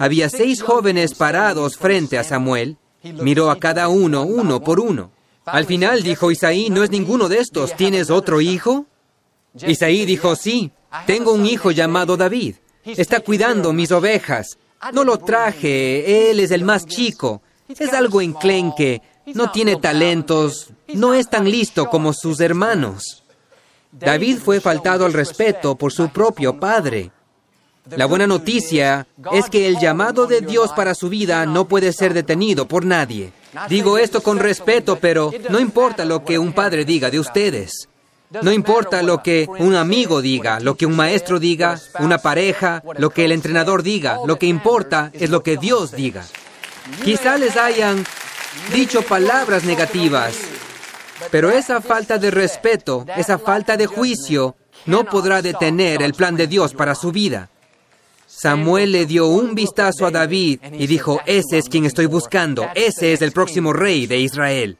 Había 0.00 0.30
seis 0.30 0.62
jóvenes 0.62 1.14
parados 1.14 1.76
frente 1.76 2.18
a 2.18 2.24
Samuel. 2.24 2.78
Miró 3.02 3.50
a 3.50 3.58
cada 3.58 3.88
uno 3.88 4.22
uno 4.22 4.60
por 4.60 4.80
uno. 4.80 5.10
Al 5.44 5.66
final 5.66 6.02
dijo 6.02 6.30
Isaí, 6.30 6.70
no 6.70 6.82
es 6.82 6.90
ninguno 6.90 7.28
de 7.28 7.38
estos. 7.38 7.76
¿Tienes 7.76 8.10
otro 8.10 8.40
hijo? 8.40 8.86
Isaí 9.54 10.04
dijo, 10.06 10.34
sí, 10.34 10.72
tengo 11.06 11.32
un 11.32 11.46
hijo 11.46 11.70
llamado 11.70 12.16
David. 12.16 12.56
Está 12.84 13.20
cuidando 13.20 13.72
mis 13.72 13.92
ovejas. 13.92 14.58
No 14.92 15.04
lo 15.04 15.18
traje, 15.18 16.30
él 16.30 16.40
es 16.40 16.50
el 16.50 16.64
más 16.64 16.86
chico. 16.86 17.42
Es 17.68 17.92
algo 17.92 18.20
enclenque, 18.20 19.02
no 19.34 19.50
tiene 19.50 19.76
talentos, 19.76 20.70
no 20.88 21.14
es 21.14 21.28
tan 21.28 21.50
listo 21.50 21.88
como 21.90 22.12
sus 22.12 22.40
hermanos. 22.40 23.24
David 23.92 24.38
fue 24.38 24.60
faltado 24.60 25.06
al 25.06 25.12
respeto 25.12 25.74
por 25.74 25.92
su 25.92 26.08
propio 26.10 26.60
padre. 26.60 27.10
La 27.90 28.06
buena 28.06 28.26
noticia 28.26 29.06
es 29.32 29.48
que 29.48 29.68
el 29.68 29.78
llamado 29.78 30.26
de 30.26 30.40
Dios 30.40 30.72
para 30.72 30.94
su 30.94 31.08
vida 31.08 31.46
no 31.46 31.66
puede 31.68 31.92
ser 31.92 32.14
detenido 32.14 32.66
por 32.66 32.84
nadie. 32.84 33.32
Digo 33.68 33.96
esto 33.96 34.22
con 34.22 34.38
respeto, 34.38 34.98
pero 35.00 35.30
no 35.50 35.60
importa 35.60 36.04
lo 36.04 36.24
que 36.24 36.38
un 36.38 36.52
padre 36.52 36.84
diga 36.84 37.10
de 37.10 37.20
ustedes. 37.20 37.88
No 38.42 38.52
importa 38.52 39.02
lo 39.02 39.22
que 39.22 39.48
un 39.60 39.76
amigo 39.76 40.20
diga, 40.20 40.58
lo 40.58 40.76
que 40.76 40.84
un 40.84 40.96
maestro 40.96 41.38
diga, 41.38 41.80
una 42.00 42.18
pareja, 42.18 42.82
lo 42.98 43.10
que 43.10 43.24
el 43.24 43.32
entrenador 43.32 43.82
diga. 43.82 44.18
Lo 44.26 44.36
que 44.38 44.46
importa 44.46 45.10
es 45.14 45.30
lo 45.30 45.42
que 45.42 45.56
Dios 45.56 45.92
diga. 45.92 46.24
Quizá 47.04 47.36
les 47.36 47.56
hayan 47.56 48.04
dicho 48.72 49.02
palabras 49.02 49.64
negativas, 49.64 50.36
pero 51.30 51.50
esa 51.50 51.80
falta 51.80 52.18
de 52.18 52.30
respeto, 52.30 53.04
esa 53.16 53.38
falta 53.38 53.76
de 53.76 53.86
juicio, 53.86 54.56
no 54.86 55.04
podrá 55.04 55.42
detener 55.42 56.02
el 56.02 56.14
plan 56.14 56.36
de 56.36 56.46
Dios 56.46 56.74
para 56.74 56.94
su 56.94 57.12
vida. 57.12 57.48
Samuel 58.26 58.92
le 58.92 59.06
dio 59.06 59.26
un 59.26 59.54
vistazo 59.54 60.06
a 60.06 60.10
David 60.10 60.60
y 60.72 60.86
dijo, 60.86 61.20
ese 61.26 61.58
es 61.58 61.68
quien 61.68 61.86
estoy 61.86 62.06
buscando, 62.06 62.68
ese 62.74 63.12
es 63.12 63.22
el 63.22 63.32
próximo 63.32 63.72
rey 63.72 64.06
de 64.06 64.18
Israel. 64.18 64.78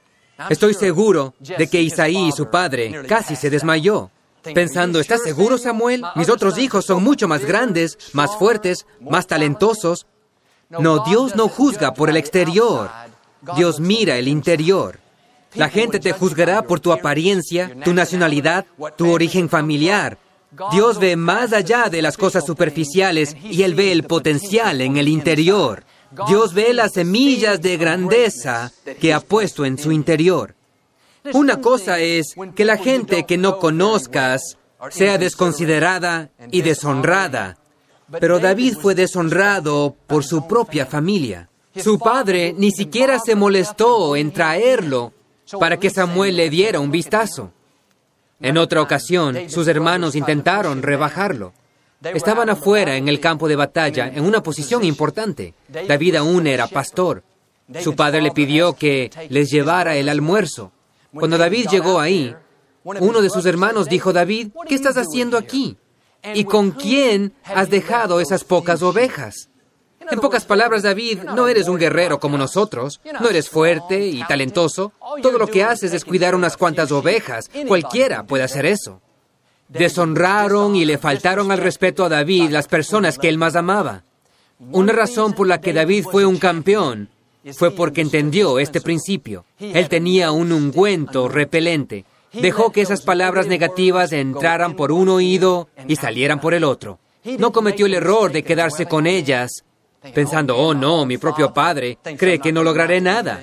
Estoy 0.51 0.75
seguro 0.75 1.35
de 1.41 1.67
que 1.67 1.81
Isaí, 1.81 2.31
su 2.33 2.51
padre, 2.51 3.07
casi 3.09 3.35
se 3.37 3.49
desmayó, 3.49 4.11
pensando, 4.55 5.01
¿estás 5.01 5.23
seguro, 5.23 5.59
Samuel? 5.59 6.03
Mis 6.15 6.29
otros 6.29 6.59
hijos 6.59 6.85
son 6.85 7.03
mucho 7.03 7.27
más 7.29 7.45
grandes, 7.45 7.99
más 8.13 8.37
fuertes, 8.37 8.87
más 9.01 9.27
talentosos. 9.27 10.07
No, 10.69 11.05
Dios 11.05 11.37
no 11.37 11.49
juzga 11.49 11.95
por 11.95 12.11
el 12.11 12.17
exterior, 12.17 12.91
Dios 13.57 13.81
mira 13.81 14.17
el 14.17 14.29
interior. 14.29 14.99
La 15.55 15.69
gente 15.69 16.01
te 16.01 16.13
juzgará 16.13 16.63
por 16.63 16.81
tu 16.81 16.93
apariencia, 16.93 17.75
tu 17.85 17.95
nacionalidad, 17.95 18.67
tu 18.97 19.11
origen 19.11 19.49
familiar. 19.49 20.19
Dios 20.73 20.99
ve 20.99 21.17
más 21.17 21.53
allá 21.53 21.89
de 21.89 22.03
las 22.03 22.17
cosas 22.17 22.45
superficiales 22.45 23.37
y 23.43 23.63
Él 23.63 23.75
ve 23.75 23.93
el 23.93 24.05
potencial 24.05 24.81
en 24.81 24.97
el 24.97 25.09
interior. 25.09 25.85
Dios 26.29 26.55
ve 26.55 26.73
las 26.73 26.93
semillas 26.93 27.61
de 27.61 27.77
grandeza 27.77 28.73
que 29.01 29.13
ha 29.13 29.21
puesto 29.21 29.65
en 29.65 29.79
su 29.79 29.93
interior. 29.93 30.55
Una 31.33 31.61
cosa 31.61 31.99
es 31.99 32.35
que 32.55 32.65
la 32.65 32.77
gente 32.77 33.25
que 33.25 33.37
no 33.37 33.59
conozcas 33.59 34.57
sea 34.91 35.19
desconsiderada 35.19 36.31
y 36.51 36.63
deshonrada, 36.63 37.59
pero 38.21 38.39
David 38.39 38.77
fue 38.81 38.95
deshonrado 38.95 39.97
por 40.07 40.25
su 40.25 40.47
propia 40.47 40.87
familia. 40.87 41.49
Su 41.75 41.99
padre 41.99 42.55
ni 42.57 42.71
siquiera 42.71 43.19
se 43.19 43.35
molestó 43.35 44.17
en 44.17 44.33
traerlo 44.33 45.13
para 45.59 45.79
que 45.79 45.91
Samuel 45.91 46.37
le 46.37 46.51
diera 46.51 46.81
un 46.81 46.91
vistazo. 46.91 47.53
En 48.41 48.59
otra 48.59 48.83
ocasión, 48.83 49.49
sus 49.49 49.67
hermanos 49.69 50.15
intentaron 50.15 50.83
rebajarlo. 50.83 51.53
Estaban 52.03 52.51
afuera 52.51 52.97
en 52.97 53.09
el 53.09 53.21
campo 53.21 53.49
de 53.49 53.57
batalla, 53.57 54.09
en 54.09 54.25
una 54.25 54.43
posición 54.43 54.85
importante. 54.85 55.55
David 55.69 56.17
aún 56.17 56.47
era 56.47 56.67
pastor. 56.67 57.23
Su 57.83 57.97
padre 57.97 58.21
le 58.23 58.31
pidió 58.31 58.75
que 58.75 59.11
les 59.31 59.51
llevara 59.51 59.97
el 59.97 60.09
almuerzo. 60.09 60.73
Cuando 61.13 61.39
David 61.39 61.69
llegó 61.71 61.99
ahí, 61.99 62.35
uno 62.85 63.21
de 63.21 63.31
sus 63.31 63.47
hermanos 63.47 63.89
dijo, 63.89 64.13
David, 64.13 64.51
¿qué 64.69 64.75
estás 64.75 64.97
haciendo 64.97 65.37
aquí? 65.37 65.77
¿Y 66.35 66.45
con 66.45 66.73
quién 66.73 67.33
has 67.45 67.71
dejado 67.71 68.21
esas 68.21 68.45
pocas 68.45 68.83
ovejas? 68.83 69.49
En 70.09 70.21
pocas 70.21 70.45
palabras, 70.45 70.83
David, 70.83 71.23
no 71.35 71.49
eres 71.49 71.69
un 71.69 71.79
guerrero 71.79 72.21
como 72.21 72.39
nosotros, 72.39 73.01
no 73.21 73.29
eres 73.29 73.49
fuerte 73.49 74.07
y 74.07 74.23
talentoso. 74.25 74.93
Todo 75.21 75.39
lo 75.39 75.49
que 75.49 75.65
haces 75.65 75.93
es 75.93 76.05
cuidar 76.05 76.35
unas 76.35 76.57
cuantas 76.57 76.93
ovejas. 76.93 77.51
Cualquiera 77.67 78.25
puede 78.25 78.45
hacer 78.45 78.67
eso. 78.67 79.01
Deshonraron 79.69 80.77
y 80.77 80.85
le 80.85 80.97
faltaron 80.99 81.51
al 81.51 81.59
respeto 81.59 82.05
a 82.05 82.09
David 82.09 82.51
las 82.51 82.69
personas 82.69 83.19
que 83.19 83.29
él 83.29 83.39
más 83.39 83.57
amaba. 83.57 84.05
Una 84.59 84.93
razón 84.93 85.33
por 85.33 85.49
la 85.49 85.61
que 85.61 85.73
David 85.73 86.05
fue 86.11 86.25
un 86.25 86.39
campeón 86.39 87.09
fue 87.55 87.71
porque 87.71 88.01
entendió 88.01 88.59
este 88.59 88.81
principio. 88.81 89.45
Él 89.59 89.89
tenía 89.89 90.31
un 90.31 90.53
ungüento 90.53 91.29
repelente. 91.29 92.05
Dejó 92.41 92.73
que 92.73 92.83
esas 92.83 93.03
palabras 93.03 93.47
negativas 93.47 94.13
entraran 94.13 94.75
por 94.75 94.93
un 94.93 95.09
oído 95.09 95.69
y 95.89 95.97
salieran 95.97 96.41
por 96.41 96.55
el 96.55 96.65
otro. 96.65 96.99
No 97.39 97.53
cometió 97.53 97.87
el 97.87 97.95
error 97.95 98.33
de 98.33 98.43
quedarse 98.43 98.87
con 98.87 99.07
ellas 99.07 99.65
pensando, 100.15 100.57
oh 100.57 100.75
no, 100.75 101.07
mi 101.07 101.19
propio 101.19 101.53
padre 101.53 101.99
cree 102.17 102.39
que 102.39 102.53
no 102.53 102.63
lograré 102.63 103.01
nada. 103.01 103.43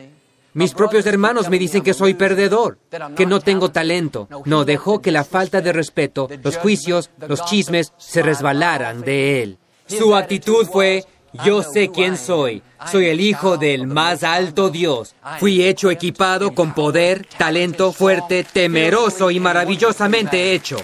Mis 0.54 0.74
propios 0.74 1.06
hermanos 1.08 1.50
me 1.50 1.58
dicen 1.58 1.82
que 1.82 1.96
soy 1.96 2.14
perdedor, 2.14 2.78
que 3.16 3.26
no 3.26 3.40
tengo 3.40 3.72
talento. 3.72 4.28
No 4.46 4.66
dejó 4.66 5.02
que 5.02 5.12
la 5.12 5.24
falta 5.24 5.62
de 5.62 5.74
respeto, 5.74 6.30
los 6.44 6.58
juicios, 6.58 7.10
los 7.28 7.44
chismes 7.46 7.94
se 7.98 8.22
resbalaran 8.22 9.02
de 9.02 9.42
él. 9.42 9.58
Su 9.88 10.16
actitud 10.16 10.68
fue, 10.68 11.06
yo 11.46 11.64
sé 11.64 11.90
quién 11.90 12.18
soy. 12.18 12.62
Soy 12.92 13.08
el 13.08 13.22
hijo 13.22 13.58
del 13.58 13.88
más 13.88 14.24
alto 14.24 14.70
Dios. 14.70 15.16
Fui 15.40 15.64
hecho 15.64 15.90
equipado 15.90 16.54
con 16.54 16.74
poder, 16.74 17.28
talento 17.38 17.92
fuerte, 17.92 18.44
temeroso 18.44 19.32
y 19.32 19.40
maravillosamente 19.40 20.54
hecho. 20.54 20.78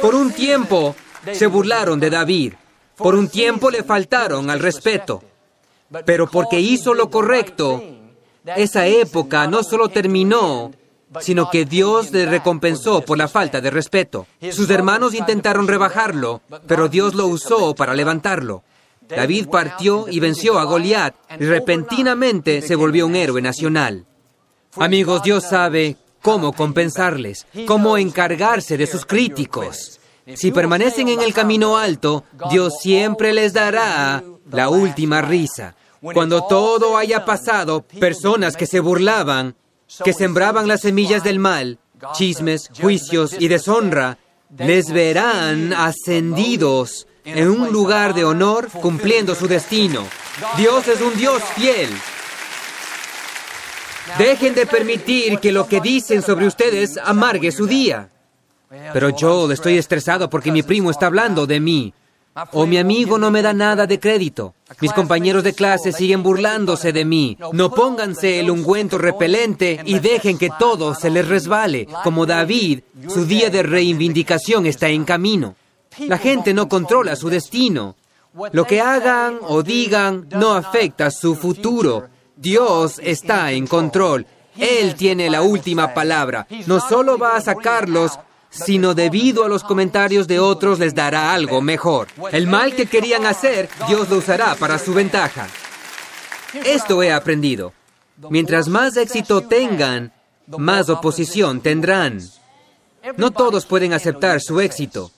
Por 0.00 0.14
un 0.14 0.32
tiempo 0.32 0.94
se 1.32 1.46
burlaron 1.46 2.00
de 2.00 2.10
David. 2.10 2.54
Por 2.96 3.14
un 3.14 3.28
tiempo 3.28 3.70
le 3.70 3.82
faltaron 3.82 4.48
al 4.50 4.60
respeto. 4.60 5.22
Pero 6.04 6.28
porque 6.28 6.58
hizo 6.58 6.94
lo 6.94 7.10
correcto, 7.10 7.82
esa 8.56 8.86
época 8.86 9.46
no 9.46 9.62
solo 9.62 9.88
terminó, 9.88 10.72
sino 11.20 11.50
que 11.50 11.64
Dios 11.64 12.10
le 12.10 12.26
recompensó 12.26 13.02
por 13.02 13.18
la 13.18 13.28
falta 13.28 13.60
de 13.60 13.70
respeto. 13.70 14.26
Sus 14.50 14.70
hermanos 14.70 15.14
intentaron 15.14 15.68
rebajarlo, 15.68 16.40
pero 16.66 16.88
Dios 16.88 17.14
lo 17.14 17.26
usó 17.26 17.74
para 17.74 17.94
levantarlo. 17.94 18.62
David 19.08 19.48
partió 19.48 20.06
y 20.08 20.20
venció 20.20 20.58
a 20.58 20.64
Goliat 20.64 21.14
y 21.38 21.44
repentinamente 21.44 22.62
se 22.62 22.76
volvió 22.76 23.06
un 23.06 23.16
héroe 23.16 23.40
nacional. 23.40 24.06
Amigos, 24.76 25.22
Dios 25.22 25.44
sabe 25.44 25.96
cómo 26.22 26.52
compensarles, 26.52 27.46
cómo 27.66 27.96
encargarse 27.96 28.76
de 28.76 28.86
sus 28.86 29.06
críticos. 29.06 30.00
Si 30.34 30.50
permanecen 30.50 31.08
en 31.08 31.20
el 31.22 31.32
camino 31.32 31.76
alto, 31.76 32.24
Dios 32.50 32.74
siempre 32.80 33.32
les 33.32 33.52
dará 33.52 34.22
la 34.50 34.68
última 34.68 35.22
risa. 35.22 35.76
Cuando 36.00 36.44
todo 36.44 36.96
haya 36.96 37.24
pasado, 37.24 37.82
personas 37.82 38.56
que 38.56 38.66
se 38.66 38.80
burlaban, 38.80 39.54
que 40.04 40.12
sembraban 40.12 40.68
las 40.68 40.80
semillas 40.80 41.22
del 41.22 41.38
mal, 41.38 41.78
chismes, 42.12 42.70
juicios 42.80 43.36
y 43.38 43.48
deshonra, 43.48 44.18
les 44.58 44.92
verán 44.92 45.72
ascendidos 45.72 47.06
en 47.26 47.50
un 47.50 47.72
lugar 47.72 48.14
de 48.14 48.24
honor 48.24 48.68
cumpliendo 48.70 49.34
su 49.34 49.48
destino. 49.48 50.06
Dios 50.56 50.86
es 50.88 51.00
un 51.00 51.16
Dios 51.16 51.42
fiel. 51.54 51.90
Dejen 54.18 54.54
de 54.54 54.66
permitir 54.66 55.38
que 55.40 55.52
lo 55.52 55.66
que 55.66 55.80
dicen 55.80 56.22
sobre 56.22 56.46
ustedes 56.46 56.96
amargue 57.02 57.50
su 57.50 57.66
día. 57.66 58.08
Pero 58.92 59.10
yo 59.10 59.50
estoy 59.50 59.76
estresado 59.78 60.30
porque 60.30 60.52
mi 60.52 60.62
primo 60.62 60.90
está 60.90 61.06
hablando 61.06 61.46
de 61.46 61.60
mí. 61.60 61.92
O 62.52 62.66
mi 62.66 62.76
amigo 62.76 63.18
no 63.18 63.30
me 63.30 63.42
da 63.42 63.52
nada 63.52 63.86
de 63.86 63.98
crédito. 63.98 64.54
Mis 64.80 64.92
compañeros 64.92 65.42
de 65.42 65.54
clase 65.54 65.90
siguen 65.90 66.22
burlándose 66.22 66.92
de 66.92 67.04
mí. 67.04 67.36
No 67.52 67.70
pónganse 67.70 68.38
el 68.40 68.50
ungüento 68.50 68.98
repelente 68.98 69.80
y 69.84 69.98
dejen 69.98 70.36
que 70.38 70.50
todo 70.58 70.94
se 70.94 71.10
les 71.10 71.26
resbale. 71.26 71.88
Como 72.04 72.26
David, 72.26 72.80
su 73.08 73.24
día 73.24 73.50
de 73.50 73.62
reivindicación 73.62 74.66
está 74.66 74.88
en 74.88 75.04
camino. 75.04 75.56
La 75.98 76.18
gente 76.18 76.52
no 76.52 76.68
controla 76.68 77.16
su 77.16 77.28
destino. 77.28 77.96
Lo 78.52 78.64
que 78.64 78.80
hagan 78.80 79.38
o 79.42 79.62
digan 79.62 80.28
no 80.30 80.52
afecta 80.52 81.10
su 81.10 81.34
futuro. 81.34 82.08
Dios 82.36 83.00
está 83.02 83.52
en 83.52 83.66
control. 83.66 84.26
Él 84.58 84.94
tiene 84.94 85.30
la 85.30 85.42
última 85.42 85.94
palabra. 85.94 86.46
No 86.66 86.80
solo 86.80 87.18
va 87.18 87.36
a 87.36 87.40
sacarlos 87.40 88.18
sino 88.50 88.94
debido 88.94 89.44
a 89.44 89.48
los 89.48 89.62
comentarios 89.62 90.26
de 90.26 90.40
otros 90.40 90.78
les 90.78 90.94
dará 90.94 91.32
algo 91.34 91.60
mejor. 91.60 92.08
El 92.32 92.46
mal 92.46 92.74
que 92.74 92.86
querían 92.86 93.26
hacer, 93.26 93.68
Dios 93.88 94.08
lo 94.08 94.18
usará 94.18 94.54
para 94.54 94.78
su 94.78 94.94
ventaja. 94.94 95.46
Esto 96.64 97.02
he 97.02 97.12
aprendido. 97.12 97.72
Mientras 98.30 98.68
más 98.68 98.96
éxito 98.96 99.42
tengan, 99.42 100.12
más 100.46 100.88
oposición 100.88 101.60
tendrán. 101.60 102.20
No 103.16 103.30
todos 103.30 103.66
pueden 103.66 103.92
aceptar 103.92 104.40
su 104.40 104.60
éxito. 104.60 105.10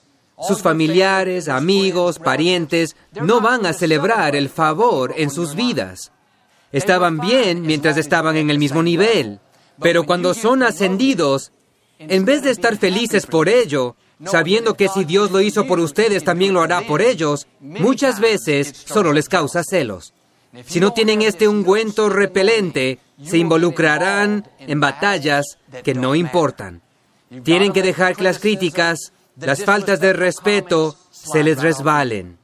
Sus 0.47 0.61
familiares, 0.61 1.49
amigos, 1.49 2.19
parientes 2.19 2.95
no 3.21 3.41
van 3.41 3.65
a 3.65 3.73
celebrar 3.73 4.35
el 4.35 4.49
favor 4.49 5.13
en 5.17 5.29
sus 5.29 5.55
vidas. 5.55 6.11
Estaban 6.71 7.19
bien 7.19 7.61
mientras 7.61 7.97
estaban 7.97 8.37
en 8.37 8.49
el 8.49 8.59
mismo 8.59 8.83
nivel, 8.83 9.39
pero 9.81 10.05
cuando 10.05 10.33
son 10.33 10.63
ascendidos, 10.63 11.51
en 11.97 12.25
vez 12.25 12.43
de 12.43 12.51
estar 12.51 12.77
felices 12.77 13.25
por 13.25 13.49
ello, 13.49 13.95
sabiendo 14.25 14.75
que 14.75 14.87
si 14.87 15.03
Dios 15.03 15.31
lo 15.31 15.41
hizo 15.41 15.65
por 15.65 15.79
ustedes, 15.79 16.23
también 16.23 16.53
lo 16.53 16.61
hará 16.61 16.81
por 16.81 17.01
ellos, 17.01 17.47
muchas 17.59 18.19
veces 18.19 18.85
solo 18.85 19.13
les 19.13 19.27
causa 19.27 19.63
celos. 19.63 20.13
Si 20.65 20.79
no 20.79 20.93
tienen 20.93 21.21
este 21.21 21.47
ungüento 21.47 22.09
repelente, 22.09 22.99
se 23.23 23.37
involucrarán 23.37 24.49
en 24.59 24.79
batallas 24.79 25.57
que 25.83 25.93
no 25.93 26.15
importan. 26.15 26.81
Tienen 27.43 27.73
que 27.73 27.83
dejar 27.83 28.15
que 28.15 28.23
las 28.23 28.39
críticas, 28.39 29.13
las 29.39 29.63
faltas 29.63 29.99
de 29.99 30.13
respeto, 30.13 30.95
se 31.11 31.43
les 31.43 31.61
resbalen. 31.61 32.37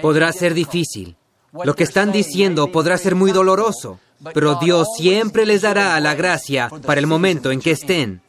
Podrá 0.00 0.32
ser 0.32 0.54
difícil. 0.54 1.16
Lo 1.52 1.74
que 1.74 1.84
están 1.84 2.12
diciendo 2.12 2.72
podrá 2.72 2.96
ser 2.96 3.14
muy 3.14 3.30
doloroso, 3.32 4.00
pero 4.32 4.54
Dios 4.56 4.88
siempre 4.96 5.44
les 5.44 5.62
dará 5.62 5.98
la 6.00 6.14
gracia 6.14 6.70
para 6.86 7.00
el 7.00 7.06
momento 7.06 7.50
en 7.50 7.60
que 7.60 7.72
estén. 7.72 8.22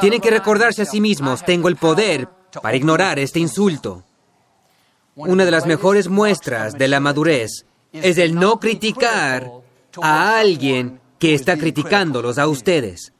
Tienen 0.00 0.20
que 0.20 0.30
recordarse 0.30 0.82
a 0.82 0.86
sí 0.86 1.00
mismos, 1.00 1.44
tengo 1.44 1.68
el 1.68 1.76
poder 1.76 2.28
para 2.62 2.76
ignorar 2.76 3.18
este 3.18 3.38
insulto. 3.38 4.04
Una 5.14 5.44
de 5.44 5.50
las 5.50 5.66
mejores 5.66 6.08
muestras 6.08 6.74
de 6.74 6.88
la 6.88 7.00
madurez 7.00 7.64
es 7.92 8.18
el 8.18 8.34
no 8.34 8.60
criticar 8.60 9.50
a 10.02 10.38
alguien 10.38 11.00
que 11.18 11.34
está 11.34 11.56
criticándolos 11.56 12.38
a 12.38 12.46
ustedes. 12.46 13.12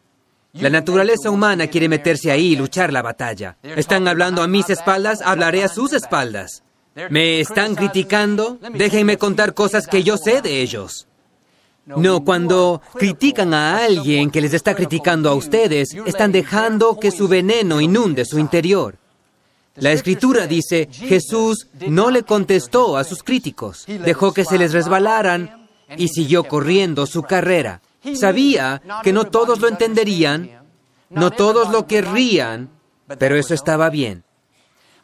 La 0.61 0.71
naturaleza 0.71 1.31
humana 1.31 1.67
quiere 1.67 1.89
meterse 1.89 2.31
ahí 2.31 2.53
y 2.53 2.57
luchar 2.57 2.93
la 2.93 3.03
batalla. 3.03 3.57
Están 3.63 4.09
hablando 4.09 4.43
a 4.43 4.49
mis 4.49 4.71
espaldas, 4.71 5.21
hablaré 5.23 5.65
a 5.65 5.69
sus 5.69 5.93
espaldas. 5.93 6.63
¿Me 7.11 7.41
están 7.41 7.75
criticando? 7.75 8.59
Déjenme 8.75 9.19
contar 9.19 9.55
cosas 9.55 9.87
que 9.87 10.03
yo 10.03 10.17
sé 10.17 10.43
de 10.43 10.61
ellos. 10.61 11.07
No, 11.87 12.25
cuando 12.25 12.83
critican 12.95 13.55
a 13.55 13.85
alguien 13.85 14.31
que 14.31 14.41
les 14.41 14.53
está 14.53 14.75
criticando 14.75 15.31
a 15.31 15.35
ustedes, 15.35 15.95
están 16.07 16.33
dejando 16.33 16.99
que 16.99 17.11
su 17.11 17.29
veneno 17.29 17.81
inunde 17.81 18.25
su 18.25 18.39
interior. 18.39 18.97
La 19.77 19.93
escritura 19.93 20.47
dice, 20.47 20.89
Jesús 20.91 21.69
no 21.87 22.11
le 22.11 22.25
contestó 22.25 22.97
a 22.97 23.05
sus 23.05 23.23
críticos, 23.23 23.85
dejó 23.87 24.33
que 24.35 24.45
se 24.45 24.59
les 24.59 24.73
resbalaran 24.73 25.69
y 25.97 26.09
siguió 26.09 26.45
corriendo 26.45 27.07
su 27.07 27.23
carrera. 27.23 27.81
Sabía 28.15 28.81
que 29.03 29.13
no 29.13 29.25
todos 29.25 29.61
lo 29.61 29.69
entenderían, 29.69 30.63
no 31.11 31.31
todos 31.31 31.71
lo 31.71 31.87
querrían, 31.87 32.71
pero 33.19 33.37
eso 33.37 33.55
estaba 33.55 33.91
bien. 33.91 34.25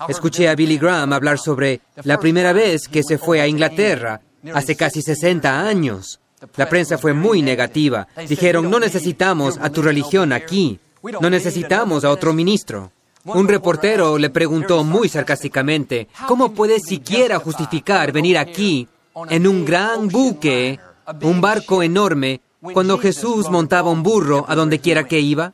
Escuché 0.08 0.48
a 0.48 0.54
Billy 0.54 0.78
Graham 0.78 1.12
hablar 1.12 1.38
sobre 1.38 1.80
la 2.02 2.18
primera 2.18 2.52
vez 2.52 2.88
que 2.88 3.02
se 3.02 3.18
fue 3.18 3.40
a 3.40 3.46
Inglaterra, 3.46 4.20
hace 4.52 4.76
casi 4.76 5.02
60 5.02 5.66
años. 5.66 6.20
La 6.56 6.68
prensa 6.68 6.98
fue 6.98 7.14
muy 7.14 7.42
negativa. 7.42 8.06
Dijeron, 8.28 8.70
no 8.70 8.78
necesitamos 8.78 9.58
a 9.60 9.70
tu 9.70 9.82
religión 9.82 10.32
aquí. 10.32 10.78
No 11.20 11.30
necesitamos 11.30 12.04
a 12.04 12.10
otro 12.10 12.32
ministro. 12.32 12.92
Un 13.24 13.48
reportero 13.48 14.18
le 14.18 14.28
preguntó 14.28 14.84
muy 14.84 15.08
sarcásticamente, 15.08 16.08
¿cómo 16.28 16.52
puedes 16.52 16.82
siquiera 16.82 17.38
justificar 17.38 18.12
venir 18.12 18.36
aquí 18.36 18.86
en 19.30 19.46
un 19.46 19.64
gran 19.64 20.08
buque, 20.08 20.78
un 21.22 21.40
barco 21.40 21.82
enorme, 21.82 22.42
cuando 22.72 22.98
Jesús 22.98 23.50
montaba 23.50 23.90
un 23.90 24.02
burro 24.02 24.44
a 24.48 24.54
donde 24.54 24.78
quiera 24.80 25.06
que 25.06 25.20
iba? 25.20 25.52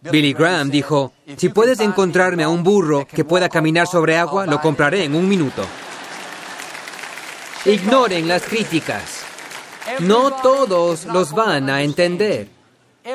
Billy 0.00 0.32
Graham 0.32 0.70
dijo, 0.70 1.12
si 1.36 1.48
puedes 1.48 1.78
encontrarme 1.78 2.42
a 2.42 2.48
un 2.48 2.64
burro 2.64 3.06
que 3.06 3.24
pueda 3.24 3.48
caminar 3.48 3.86
sobre 3.86 4.16
agua, 4.16 4.46
lo 4.46 4.60
compraré 4.60 5.04
en 5.04 5.14
un 5.14 5.28
minuto. 5.28 5.64
Ignoren 7.64 8.26
las 8.26 8.42
críticas. 8.42 9.20
No 10.00 10.32
todos 10.42 11.06
los 11.06 11.32
van 11.32 11.70
a 11.70 11.82
entender. 11.82 12.48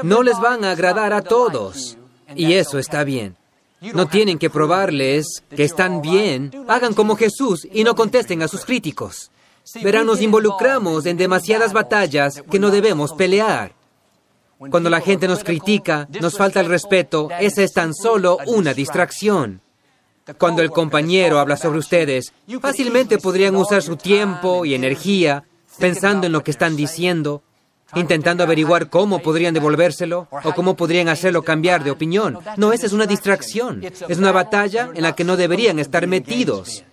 No 0.03 0.23
les 0.23 0.39
van 0.39 0.63
a 0.63 0.71
agradar 0.71 1.11
a 1.11 1.21
todos. 1.21 1.97
Y 2.35 2.53
eso 2.53 2.79
está 2.79 3.03
bien. 3.03 3.35
No 3.81 4.07
tienen 4.07 4.39
que 4.39 4.49
probarles 4.49 5.43
que 5.53 5.65
están 5.65 6.01
bien. 6.01 6.51
Hagan 6.69 6.93
como 6.93 7.17
Jesús 7.17 7.67
y 7.71 7.83
no 7.83 7.95
contesten 7.95 8.41
a 8.41 8.47
sus 8.47 8.63
críticos. 8.63 9.31
Verán, 9.75 10.05
nos 10.05 10.21
involucramos 10.21 11.05
en 11.05 11.17
demasiadas 11.17 11.73
batallas 11.73 12.43
que 12.49 12.59
no 12.59 12.71
debemos 12.71 13.13
pelear. 13.13 13.73
Cuando 14.57 14.89
la 14.89 15.01
gente 15.01 15.27
nos 15.27 15.43
critica, 15.43 16.07
nos 16.19 16.37
falta 16.37 16.59
el 16.59 16.67
respeto, 16.67 17.29
esa 17.39 17.63
es 17.63 17.73
tan 17.73 17.93
solo 17.93 18.37
una 18.47 18.73
distracción. 18.73 19.61
Cuando 20.37 20.61
el 20.61 20.71
compañero 20.71 21.39
habla 21.39 21.57
sobre 21.57 21.79
ustedes, 21.79 22.33
fácilmente 22.59 23.17
podrían 23.17 23.55
usar 23.55 23.81
su 23.81 23.95
tiempo 23.95 24.65
y 24.65 24.73
energía 24.73 25.43
pensando 25.79 26.25
en 26.25 26.33
lo 26.33 26.43
que 26.43 26.51
están 26.51 26.75
diciendo, 26.75 27.43
intentando 27.95 28.43
averiguar 28.43 28.89
cómo 28.89 29.19
podrían 29.19 29.53
devolvérselo 29.53 30.27
o 30.43 30.53
cómo 30.53 30.75
podrían 30.75 31.07
hacerlo 31.07 31.43
cambiar 31.43 31.83
de 31.83 31.91
opinión. 31.91 32.39
No, 32.57 32.73
esa 32.73 32.87
es 32.87 32.93
una 32.93 33.05
distracción. 33.05 33.83
Es 33.83 34.17
una 34.17 34.31
batalla 34.31 34.89
en 34.93 35.03
la 35.03 35.15
que 35.15 35.23
no 35.23 35.37
deberían 35.37 35.79
estar 35.79 36.07
metidos. 36.07 36.83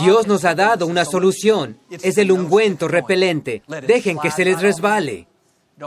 Dios 0.00 0.26
nos 0.26 0.44
ha 0.44 0.54
dado 0.54 0.86
una 0.86 1.04
solución. 1.04 1.78
Es 1.90 2.18
el 2.18 2.32
ungüento 2.32 2.88
repelente. 2.88 3.62
Dejen 3.86 4.18
que 4.18 4.30
se 4.30 4.44
les 4.44 4.60
resbale. 4.60 5.28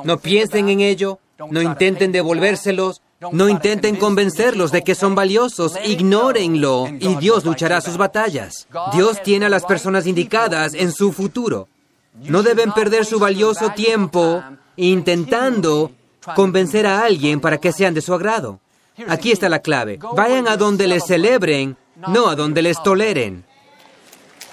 No 0.03 0.19
piensen 0.19 0.69
en 0.69 0.81
ello. 0.81 1.19
No 1.49 1.61
intenten 1.61 2.11
devolvérselos. 2.11 3.01
No 3.33 3.49
intenten 3.49 3.97
convencerlos 3.97 4.71
de 4.71 4.81
que 4.81 4.95
son 4.95 5.13
valiosos, 5.13 5.73
ignórenlo 5.85 6.87
y 6.87 7.15
Dios 7.15 7.43
luchará 7.43 7.81
sus 7.81 7.97
batallas. 7.97 8.65
Dios 8.93 9.21
tiene 9.23 9.47
a 9.47 9.49
las 9.49 9.65
personas 9.65 10.07
indicadas 10.07 10.73
en 10.73 10.93
su 10.93 11.11
futuro. 11.11 11.67
No 12.13 12.43
deben 12.43 12.71
perder 12.71 13.05
su 13.05 13.19
valioso 13.19 13.71
tiempo 13.71 14.41
intentando 14.77 15.91
convencer 16.33 16.87
a 16.87 17.03
alguien 17.03 17.41
para 17.41 17.57
que 17.57 17.73
sean 17.73 17.93
de 17.93 18.01
su 18.01 18.13
agrado. 18.13 18.61
Aquí 19.07 19.31
está 19.31 19.49
la 19.49 19.59
clave. 19.59 19.99
Vayan 20.15 20.47
a 20.47 20.55
donde 20.55 20.87
les 20.87 21.05
celebren, 21.05 21.75
no 22.07 22.27
a 22.27 22.35
donde 22.35 22.61
les 22.61 22.81
toleren. 22.83 23.45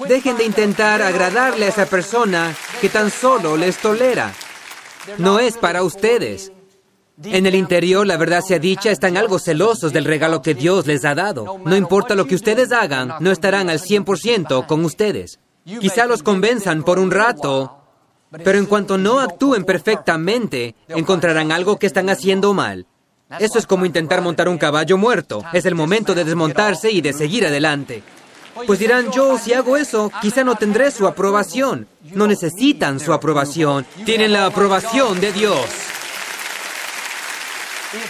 Dejen 0.05 0.37
de 0.37 0.45
intentar 0.45 1.01
agradarle 1.03 1.67
a 1.67 1.69
esa 1.69 1.87
persona 1.87 2.55
que 2.81 2.89
tan 2.89 3.11
solo 3.11 3.57
les 3.57 3.79
tolera. 3.79 4.33
No 5.19 5.39
es 5.39 5.57
para 5.57 5.83
ustedes. 5.83 6.53
En 7.23 7.47
el 7.47 7.55
interior, 7.55 8.07
la 8.07 8.19
verdad 8.19 8.43
sea 8.43 8.59
dicha, 8.59 8.91
están 8.91 9.17
algo 9.17 9.39
celosos 9.39 9.93
del 9.93 10.05
regalo 10.05 10.43
que 10.43 10.55
Dios 10.55 10.87
les 10.87 11.05
ha 11.07 11.15
dado. 11.15 11.59
No 11.65 11.75
importa 11.75 12.15
lo 12.15 12.27
que 12.27 12.35
ustedes 12.35 12.73
hagan, 12.73 13.15
no 13.21 13.31
estarán 13.31 13.71
al 13.71 13.81
100% 13.81 14.67
con 14.67 14.85
ustedes. 14.85 15.41
Quizá 15.65 16.07
los 16.07 16.23
convenzan 16.23 16.83
por 16.83 16.99
un 16.99 17.11
rato, 17.11 17.79
pero 18.45 18.59
en 18.59 18.67
cuanto 18.67 18.99
no 18.99 19.19
actúen 19.19 19.65
perfectamente, 19.65 20.75
encontrarán 20.89 21.53
algo 21.53 21.79
que 21.79 21.87
están 21.87 22.11
haciendo 22.11 22.53
mal. 22.53 22.87
Eso 23.41 23.59
es 23.59 23.67
como 23.67 23.87
intentar 23.87 24.21
montar 24.21 24.49
un 24.49 24.59
caballo 24.59 24.99
muerto. 24.99 25.43
Es 25.53 25.65
el 25.65 25.75
momento 25.75 26.15
de 26.15 26.25
desmontarse 26.25 26.91
y 26.91 27.01
de 27.01 27.13
seguir 27.13 27.47
adelante. 27.47 28.03
Pues 28.67 28.79
dirán, 28.79 29.11
yo 29.11 29.39
si 29.39 29.53
hago 29.53 29.77
eso, 29.77 30.11
quizá 30.23 30.45
no 30.45 30.55
tendré 30.55 30.91
su 30.91 31.07
aprobación. 31.07 31.89
No 32.15 32.27
necesitan 32.27 33.01
su 33.01 33.13
aprobación, 33.13 33.85
tienen 34.05 34.33
la 34.33 34.47
aprobación 34.47 35.21
de 35.21 35.33
Dios. 35.33 35.67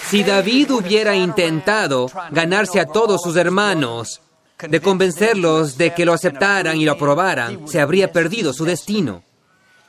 Si 0.09 0.23
David 0.23 0.71
hubiera 0.73 1.15
intentado 1.15 2.11
ganarse 2.31 2.81
a 2.81 2.87
todos 2.87 3.23
sus 3.23 3.37
hermanos, 3.37 4.21
de 4.59 4.81
convencerlos 4.81 5.77
de 5.77 5.93
que 5.93 6.07
lo 6.07 6.15
aceptaran 6.15 6.77
y 6.79 6.85
lo 6.85 6.93
aprobaran, 6.93 7.69
se 7.69 7.81
habría 7.81 8.13
perdido 8.13 8.53
su 8.53 8.65
destino. 8.65 9.23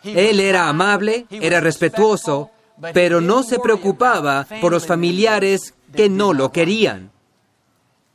Él 0.03 0.39
era 0.39 0.67
amable, 0.67 1.25
era 1.29 1.59
respetuoso, 1.59 2.51
pero 2.93 3.21
no 3.21 3.43
se 3.43 3.59
preocupaba 3.59 4.45
por 4.61 4.71
los 4.71 4.85
familiares 4.85 5.73
que 5.95 6.09
no 6.09 6.33
lo 6.33 6.51
querían. 6.51 7.11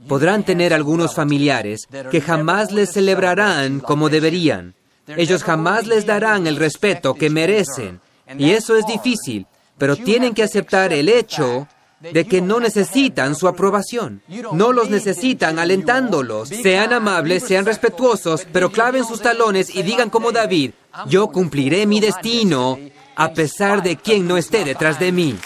Podrán 0.09 0.45
tener 0.45 0.75
algunos 0.75 1.15
familiares 1.15 1.89
que 2.11 2.21
jamás 2.21 2.73
les 2.73 2.93
celebrarán 2.93 3.81
como 3.81 4.09
deberían. 4.09 4.75
Ellos 5.07 5.43
jamás 5.43 5.87
les 5.87 6.07
darán 6.07 6.47
el 6.47 6.57
respeto 6.57 7.15
que 7.15 7.31
merecen. 7.31 8.01
Y 8.39 8.51
eso 8.51 8.77
es 8.77 8.87
difícil, 8.87 9.47
pero 9.79 9.97
tienen 9.97 10.35
que 10.35 10.43
aceptar 10.43 10.93
el 10.93 11.09
hecho 11.09 11.69
de 12.01 12.27
que 12.27 12.41
no 12.41 12.59
necesitan 12.59 13.35
su 13.37 13.47
aprobación. 13.47 14.23
No 14.53 14.73
los 14.73 14.91
necesitan 14.91 15.59
alentándolos. 15.59 16.49
Sean 16.49 16.93
amables, 16.93 17.45
sean 17.45 17.65
respetuosos, 17.65 18.47
pero 18.53 18.71
claven 18.71 19.05
sus 19.05 19.21
talones 19.21 19.75
y 19.75 19.83
digan 19.83 20.11
como 20.11 20.33
David, 20.33 20.73
yo 21.07 21.29
cumpliré 21.29 21.87
mi 21.87 22.01
destino 22.01 22.79
a 23.15 23.33
pesar 23.33 23.83
de 23.83 23.97
quien 23.97 24.27
no 24.27 24.37
esté 24.37 24.65
detrás 24.65 24.99
de 24.99 25.13
mí. 25.13 25.37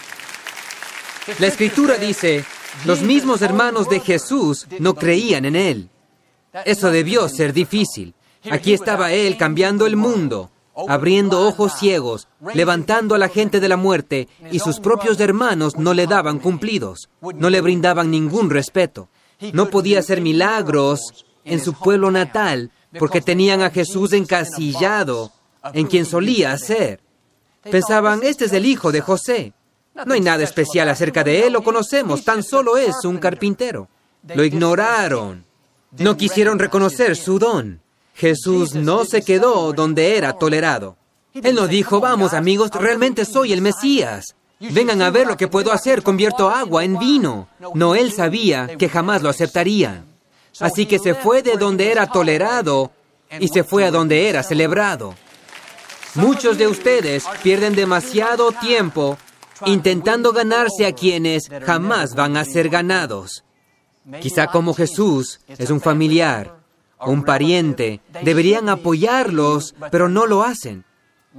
La 1.39 1.49
escritura 1.49 1.97
dice, 1.97 2.45
los 2.85 3.03
mismos 3.03 3.43
hermanos 3.43 3.89
de 3.89 4.01
Jesús 4.01 4.67
no 4.79 4.95
creían 4.95 5.45
en 5.45 5.57
Él. 5.57 5.89
Eso 6.65 6.91
debió 6.91 7.29
ser 7.29 7.53
difícil. 7.53 8.15
Aquí 8.51 8.73
estaba 8.73 9.13
Él 9.13 9.37
cambiando 9.37 9.87
el 9.87 9.97
mundo, 9.97 10.51
abriendo 10.89 11.47
ojos 11.47 11.73
ciegos, 11.79 12.29
levantando 12.55 13.15
a 13.15 13.19
la 13.19 13.29
gente 13.29 13.61
de 13.61 13.69
la 13.69 13.77
muerte, 13.77 14.29
y 14.51 14.59
sus 14.59 14.81
propios 14.81 15.19
hermanos 15.21 15.77
no 15.77 15.95
le 15.95 16.07
daban 16.07 16.39
cumplidos, 16.39 17.09
no 17.21 17.51
le 17.51 17.61
brindaban 17.61 18.11
ningún 18.11 18.51
respeto. 18.51 19.09
No 19.53 19.69
podía 19.69 19.99
hacer 19.99 20.21
milagros 20.21 21.01
en 21.45 21.63
su 21.63 21.75
pueblo 21.75 22.11
natal 22.11 22.71
porque 22.99 23.21
tenían 23.21 23.63
a 23.63 23.71
Jesús 23.71 24.13
encasillado 24.13 25.33
en 25.73 25.87
quien 25.87 26.07
solía 26.07 26.53
hacer. 26.53 27.01
Pensaban, 27.63 28.21
este 28.23 28.47
es 28.47 28.53
el 28.53 28.65
hijo 28.65 28.93
de 28.93 29.01
José. 29.01 29.53
No 30.05 30.15
hay 30.15 30.21
nada 30.21 30.45
especial 30.45 30.89
acerca 30.89 31.25
de 31.25 31.47
él, 31.47 31.53
lo 31.55 31.63
conocemos, 31.63 32.25
tan 32.25 32.43
solo 32.43 32.77
es 32.77 33.05
un 33.05 33.19
carpintero. 33.19 33.89
Lo 34.35 34.45
ignoraron. 34.45 35.45
No 35.99 36.17
quisieron 36.17 36.59
reconocer 36.59 37.17
su 37.17 37.39
don. 37.39 37.81
Jesús 38.15 38.75
no 38.75 39.05
se 39.05 39.23
quedó 39.23 39.73
donde 39.73 40.17
era 40.17 40.35
tolerado. 40.35 40.97
Él 41.35 41.55
no 41.55 41.69
dijo, 41.69 42.01
vamos 42.01 42.33
amigos, 42.33 42.71
realmente 42.73 43.25
soy 43.25 43.53
el 43.53 43.63
Mesías. 43.63 44.35
Vengan 44.59 45.03
a 45.03 45.11
ver 45.11 45.27
lo 45.27 45.37
que 45.37 45.49
puedo 45.49 45.71
hacer, 45.73 46.03
convierto 46.03 46.49
agua 46.49 46.85
en 46.85 46.99
vino. 46.99 47.49
No, 47.75 47.95
él 47.95 48.13
sabía 48.13 48.77
que 48.79 48.89
jamás 48.89 49.23
lo 49.23 49.29
aceptarían. 49.29 50.07
Así 50.61 50.87
que 50.87 50.99
se 50.99 51.15
fue 51.15 51.43
de 51.43 51.57
donde 51.57 51.91
era 51.91 52.07
tolerado 52.07 52.91
y 53.39 53.49
se 53.49 53.65
fue 53.65 53.85
a 53.85 53.91
donde 53.91 54.29
era 54.29 54.43
celebrado. 54.43 55.15
Muchos 56.15 56.57
de 56.57 56.67
ustedes 56.67 57.25
pierden 57.43 57.75
demasiado 57.75 58.53
tiempo 58.53 59.19
intentando 59.65 60.33
ganarse 60.33 60.87
a 60.87 60.93
quienes 60.93 61.49
jamás 61.65 62.15
van 62.15 62.37
a 62.37 62.45
ser 62.45 62.69
ganados. 62.69 63.45
Quizá 64.21 64.49
como 64.49 64.75
Jesús 64.75 65.41
es 65.49 65.71
un 65.71 65.81
familiar, 65.81 66.57
un 67.05 67.25
pariente, 67.25 68.01
deberían 68.23 68.69
apoyarlos, 68.69 69.75
pero 69.91 70.09
no 70.09 70.27
lo 70.27 70.43
hacen. 70.43 70.85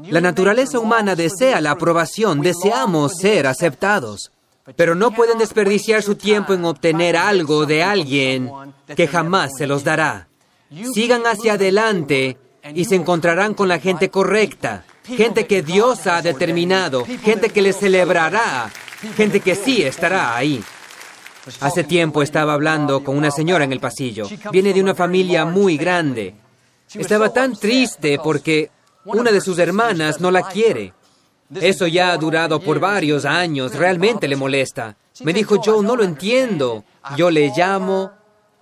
La 0.04 0.22
naturaleza 0.22 0.80
humana 0.80 1.16
desea 1.16 1.62
la 1.62 1.72
aprobación, 1.72 2.42
deseamos 2.42 3.14
ser 3.20 3.48
aceptados, 3.48 4.32
pero 4.76 4.96
no 4.96 5.12
pueden 5.12 5.38
desperdiciar 5.38 6.04
su 6.04 6.16
tiempo 6.16 6.54
en 6.54 6.66
obtener 6.66 7.16
algo 7.18 7.66
de 7.66 7.84
alguien 7.84 8.52
que 8.96 9.08
jamás 9.08 9.52
se 9.58 9.66
los 9.66 9.84
dará. 9.84 10.28
Sigan 10.94 11.26
hacia 11.26 11.54
adelante 11.54 12.38
y 12.76 12.86
se 12.86 12.96
encontrarán 12.96 13.54
con 13.54 13.70
la 13.70 13.80
gente 13.80 14.10
correcta, 14.10 14.86
gente 15.08 15.48
que 15.48 15.62
Dios 15.62 16.08
ha 16.08 16.22
determinado, 16.22 17.06
gente 17.24 17.50
que 17.50 17.62
les 17.62 17.78
celebrará, 17.78 18.70
gente 19.16 19.40
que 19.40 19.56
sí 19.56 19.82
estará 19.82 20.36
ahí. 20.36 20.64
Hace 21.62 21.84
tiempo 21.84 22.22
estaba 22.22 22.54
hablando 22.54 23.04
con 23.04 23.16
una 23.16 23.32
señora 23.32 23.64
en 23.64 23.72
el 23.72 23.80
pasillo. 23.80 24.28
Viene 24.52 24.74
de 24.74 24.82
una 24.82 24.96
familia 24.96 25.46
muy 25.46 25.78
grande. 25.78 26.36
Estaba 26.94 27.32
tan 27.32 27.56
triste 27.56 28.20
porque 28.22 28.70
una 29.06 29.32
de 29.32 29.42
sus 29.42 29.58
hermanas 29.60 30.20
no 30.20 30.30
la 30.30 30.44
quiere. 30.44 30.94
Eso 31.56 31.88
ya 31.88 32.12
ha 32.12 32.18
durado 32.18 32.60
por 32.60 32.80
varios 32.80 33.24
años, 33.24 33.74
realmente 33.76 34.28
le 34.28 34.36
molesta. 34.36 34.98
Me 35.22 35.32
dijo, 35.32 35.62
Joe, 35.64 35.84
no 35.84 35.96
lo 35.96 36.04
entiendo. 36.04 36.84
Yo 37.16 37.32
le 37.32 37.52
llamo, 37.56 38.12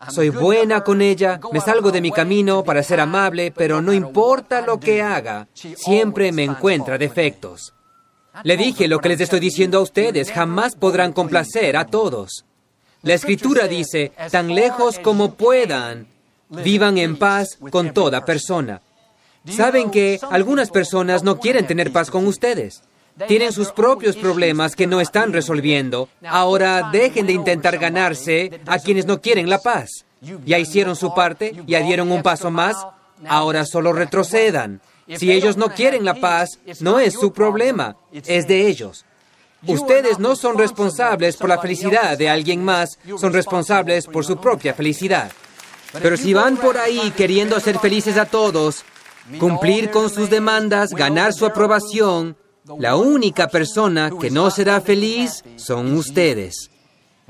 soy 0.09 0.29
buena 0.29 0.83
con 0.83 1.01
ella, 1.01 1.39
me 1.51 1.61
salgo 1.61 1.91
de 1.91 2.01
mi 2.01 2.11
camino 2.11 2.63
para 2.63 2.83
ser 2.83 2.99
amable, 2.99 3.51
pero 3.51 3.81
no 3.81 3.93
importa 3.93 4.61
lo 4.61 4.79
que 4.79 5.01
haga, 5.01 5.47
siempre 5.53 6.31
me 6.31 6.43
encuentra 6.43 6.97
defectos. 6.97 7.73
Le 8.43 8.57
dije 8.57 8.87
lo 8.87 8.99
que 8.99 9.09
les 9.09 9.21
estoy 9.21 9.39
diciendo 9.39 9.79
a 9.79 9.81
ustedes, 9.81 10.31
jamás 10.31 10.75
podrán 10.75 11.13
complacer 11.13 11.77
a 11.77 11.85
todos. 11.85 12.45
La 13.01 13.13
escritura 13.13 13.67
dice, 13.67 14.11
tan 14.31 14.53
lejos 14.53 14.99
como 14.99 15.35
puedan, 15.35 16.07
vivan 16.49 16.97
en 16.97 17.17
paz 17.17 17.57
con 17.69 17.93
toda 17.93 18.25
persona. 18.25 18.81
Saben 19.47 19.91
que 19.91 20.19
algunas 20.31 20.71
personas 20.71 21.23
no 21.23 21.39
quieren 21.39 21.67
tener 21.67 21.91
paz 21.91 22.09
con 22.09 22.25
ustedes. 22.25 22.81
Tienen 23.27 23.53
sus 23.53 23.71
propios 23.71 24.17
problemas 24.17 24.75
que 24.75 24.87
no 24.87 24.99
están 24.99 25.31
resolviendo. 25.31 26.09
Ahora 26.27 26.89
dejen 26.91 27.25
de 27.25 27.33
intentar 27.33 27.77
ganarse 27.77 28.59
a 28.65 28.79
quienes 28.79 29.05
no 29.05 29.21
quieren 29.21 29.49
la 29.49 29.59
paz. 29.59 30.05
Ya 30.45 30.59
hicieron 30.59 30.95
su 30.95 31.13
parte, 31.13 31.55
ya 31.65 31.79
dieron 31.81 32.11
un 32.11 32.23
paso 32.23 32.51
más, 32.51 32.75
ahora 33.27 33.65
solo 33.65 33.93
retrocedan. 33.93 34.81
Si 35.15 35.31
ellos 35.31 35.55
no 35.55 35.69
quieren 35.69 36.03
la 36.03 36.15
paz, 36.15 36.59
no 36.81 36.99
es 36.99 37.13
su 37.13 37.31
problema, 37.31 37.95
es 38.11 38.47
de 38.47 38.67
ellos. 38.67 39.05
Ustedes 39.67 40.19
no 40.19 40.35
son 40.35 40.57
responsables 40.57 41.37
por 41.37 41.49
la 41.49 41.59
felicidad 41.59 42.17
de 42.17 42.29
alguien 42.29 42.63
más, 42.63 42.99
son 43.17 43.33
responsables 43.33 44.07
por 44.07 44.25
su 44.25 44.37
propia 44.37 44.73
felicidad. 44.73 45.31
Pero 46.01 46.17
si 46.17 46.33
van 46.33 46.57
por 46.57 46.77
ahí 46.77 47.13
queriendo 47.15 47.55
hacer 47.55 47.79
felices 47.79 48.17
a 48.17 48.25
todos, 48.25 48.83
cumplir 49.39 49.89
con 49.89 50.09
sus 50.09 50.29
demandas, 50.29 50.89
ganar 50.91 51.33
su 51.33 51.45
aprobación, 51.45 52.35
la 52.79 52.95
única 52.95 53.47
persona 53.47 54.11
que 54.19 54.31
no 54.31 54.49
será 54.49 54.81
feliz 54.81 55.43
son 55.55 55.93
ustedes. 55.93 56.71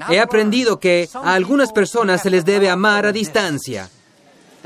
He 0.09 0.19
aprendido 0.19 0.79
que 0.79 1.09
a 1.13 1.33
algunas 1.33 1.71
personas 1.71 2.21
se 2.21 2.29
les 2.29 2.45
debe 2.45 2.69
amar 2.69 3.05
a 3.05 3.11
distancia. 3.11 3.89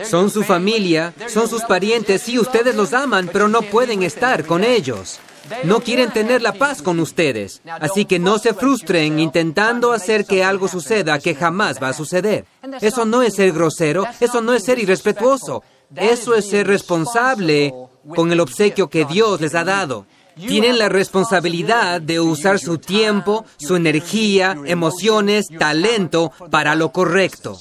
Son 0.03 0.29
su 0.29 0.43
familia, 0.43 1.13
son 1.27 1.49
sus 1.49 1.63
parientes, 1.63 2.27
y 2.29 2.39
ustedes 2.39 2.75
los 2.75 2.93
aman, 2.93 3.29
pero 3.32 3.47
no 3.47 3.62
pueden 3.62 4.03
estar 4.03 4.45
con 4.45 4.63
ellos. 4.63 5.19
No 5.63 5.82
quieren 5.82 6.12
tener 6.12 6.41
la 6.41 6.53
paz 6.53 6.82
con 6.82 6.99
ustedes. 6.99 7.62
Así 7.65 8.05
que 8.05 8.19
no 8.19 8.38
se 8.39 8.53
frustren 8.53 9.19
intentando 9.19 9.91
hacer 9.91 10.25
que 10.25 10.43
algo 10.43 10.67
suceda 10.67 11.19
que 11.19 11.36
jamás 11.36 11.82
va 11.82 11.89
a 11.89 11.93
suceder. 11.93 12.45
Eso 12.82 13.05
no 13.05 13.23
es 13.23 13.36
ser 13.36 13.51
grosero, 13.51 14.05
eso 14.19 14.41
no 14.41 14.53
es 14.53 14.63
ser 14.63 14.79
irrespetuoso. 14.79 15.63
Eso 15.95 16.36
es 16.36 16.47
ser 16.47 16.67
responsable 16.67 17.73
con 18.15 18.32
el 18.32 18.39
obsequio 18.39 18.89
que 18.89 19.05
Dios 19.05 19.41
les 19.41 19.55
ha 19.55 19.63
dado. 19.63 20.05
Tienen 20.47 20.78
la 20.80 20.89
responsabilidad 20.89 22.02
de 22.02 22.19
usar 22.19 22.60
su 22.60 22.78
tiempo, 22.78 23.45
su 23.58 23.75
energía, 23.75 24.58
emociones, 24.65 25.47
talento 25.58 26.32
para 26.49 26.75
lo 26.75 26.91
correcto. 26.91 27.60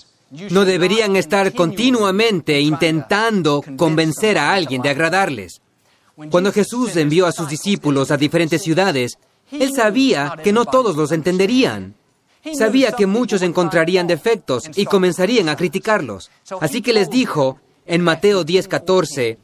No 0.50 0.64
deberían 0.64 1.16
estar 1.16 1.52
continuamente 1.54 2.60
intentando 2.60 3.62
convencer 3.76 4.38
a 4.38 4.52
alguien 4.52 4.82
de 4.82 4.90
agradarles. 4.90 5.60
Cuando 6.30 6.52
Jesús 6.52 6.96
envió 6.96 7.26
a 7.26 7.32
sus 7.32 7.48
discípulos 7.48 8.10
a 8.10 8.16
diferentes 8.16 8.62
ciudades, 8.62 9.18
Él 9.50 9.72
sabía 9.74 10.34
que 10.42 10.52
no 10.52 10.64
todos 10.64 10.96
los 10.96 11.12
entenderían. 11.12 11.94
Sabía 12.56 12.92
que 12.92 13.06
muchos 13.06 13.42
encontrarían 13.42 14.06
defectos 14.06 14.64
y 14.76 14.84
comenzarían 14.84 15.48
a 15.48 15.56
criticarlos. 15.56 16.30
Así 16.60 16.82
que 16.82 16.92
les 16.92 17.10
dijo 17.10 17.58
en 17.86 18.02
Mateo 18.02 18.44
10:14, 18.44 19.38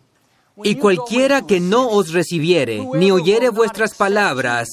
y 0.63 0.77
cualquiera 0.77 1.47
que 1.47 1.61
no 1.61 1.89
os 1.89 2.13
recibiere, 2.13 2.87
ni 2.95 3.11
oyere 3.11 3.49
vuestras 3.49 3.95
palabras, 3.95 4.69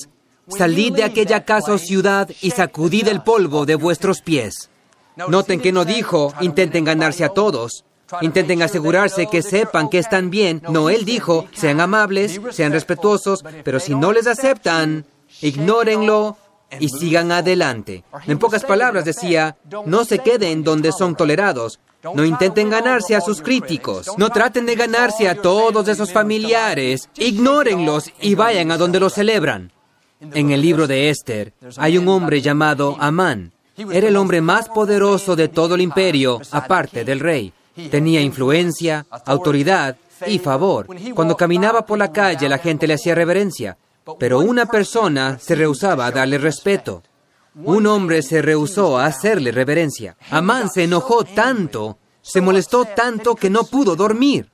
salid 0.48 0.94
de 0.94 1.04
aquella 1.04 1.44
casa 1.44 1.74
o 1.74 1.78
ciudad 1.78 2.30
y 2.42 2.52
sacudid 2.52 3.08
el 3.08 3.24
polvo 3.24 3.66
de 3.66 3.76
vuestros 3.76 4.22
pies. 4.22 4.70
Noten 5.16 5.60
que 5.60 5.72
no 5.72 5.86
dijo, 5.86 6.34
intenten 6.42 6.86
ganarse 6.86 7.24
a 7.24 7.30
todos, 7.30 7.86
intenten 8.22 8.62
asegurarse 8.62 9.28
que 9.28 9.42
sepan 9.42 9.90
que 9.90 10.00
están 10.00 10.30
bien. 10.30 10.62
No, 10.70 10.90
él 10.90 11.06
dijo, 11.06 11.48
sean 11.54 11.80
amables, 11.82 12.40
sean 12.52 12.72
respetuosos, 12.72 13.44
pero 13.64 13.80
si 13.80 13.96
no 13.96 14.12
les 14.12 14.28
aceptan, 14.28 15.06
ignórenlo 15.42 16.38
y 16.80 16.90
sigan 16.90 17.32
adelante. 17.32 18.04
En 18.28 18.40
pocas 18.40 18.64
palabras 18.64 19.06
decía, 19.06 19.58
no 19.86 20.06
se 20.06 20.20
queden 20.20 20.64
donde 20.64 20.92
son 20.92 21.16
tolerados, 21.16 21.80
no 22.16 22.26
intenten 22.26 22.70
ganarse 22.70 23.16
a 23.16 23.22
sus 23.22 23.42
críticos. 23.42 24.12
No 24.18 24.30
traten 24.30 24.66
de 24.66 24.76
ganarse 24.76 25.30
a 25.30 25.36
todos 25.36 25.88
esos 25.88 26.12
familiares. 26.12 27.10
Ignórenlos 27.18 28.12
y 28.22 28.36
vayan 28.36 28.72
a 28.72 28.78
donde 28.78 29.00
los 29.00 29.14
celebran. 29.14 29.72
En 30.20 30.52
el 30.52 30.62
libro 30.62 30.88
de 30.88 31.10
Esther 31.10 31.54
hay 31.78 31.98
un 31.98 32.08
hombre 32.08 32.42
llamado 32.42 32.96
Amán. 33.00 33.52
Era 33.76 34.08
el 34.08 34.18
hombre 34.18 34.42
más 34.42 34.70
poderoso 34.70 35.36
de 35.36 35.48
todo 35.48 35.76
el 35.76 35.82
imperio, 35.82 36.40
aparte 36.52 37.04
del 37.04 37.20
rey. 37.20 37.54
Tenía 37.90 38.22
influencia, 38.22 39.06
autoridad 39.26 39.96
y 40.28 40.40
favor. 40.40 40.88
Cuando 41.16 41.36
caminaba 41.38 41.86
por 41.86 41.98
la 41.98 42.12
calle 42.12 42.50
la 42.50 42.60
gente 42.60 42.88
le 42.88 42.96
hacía 42.96 43.16
reverencia. 43.16 43.78
Pero 44.20 44.40
una 44.40 44.66
persona 44.66 45.38
se 45.40 45.56
rehusaba 45.56 46.08
a 46.08 46.12
darle 46.12 46.38
respeto. 46.38 47.04
Un 47.56 47.86
hombre 47.86 48.22
se 48.22 48.42
rehusó 48.42 48.98
a 48.98 49.06
hacerle 49.06 49.52
reverencia. 49.52 50.16
Amán 50.30 50.70
se 50.70 50.84
enojó 50.84 51.26
tanto, 51.26 51.98
se 52.22 52.40
molestó 52.40 52.86
tanto 52.86 53.36
que 53.36 53.50
no 53.50 53.66
pudo 53.66 53.96
dormir. 53.96 54.50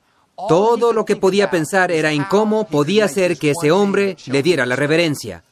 Todo 0.48 0.92
lo 0.92 1.04
que 1.04 1.16
podía 1.16 1.50
pensar 1.50 1.90
era 1.90 2.12
en 2.12 2.24
cómo 2.24 2.66
podía 2.68 3.08
ser 3.08 3.38
que 3.38 3.52
ese 3.52 3.70
hombre 3.70 4.16
le 4.26 4.42
diera 4.42 4.66
la 4.66 4.76
reverencia. 4.76 5.44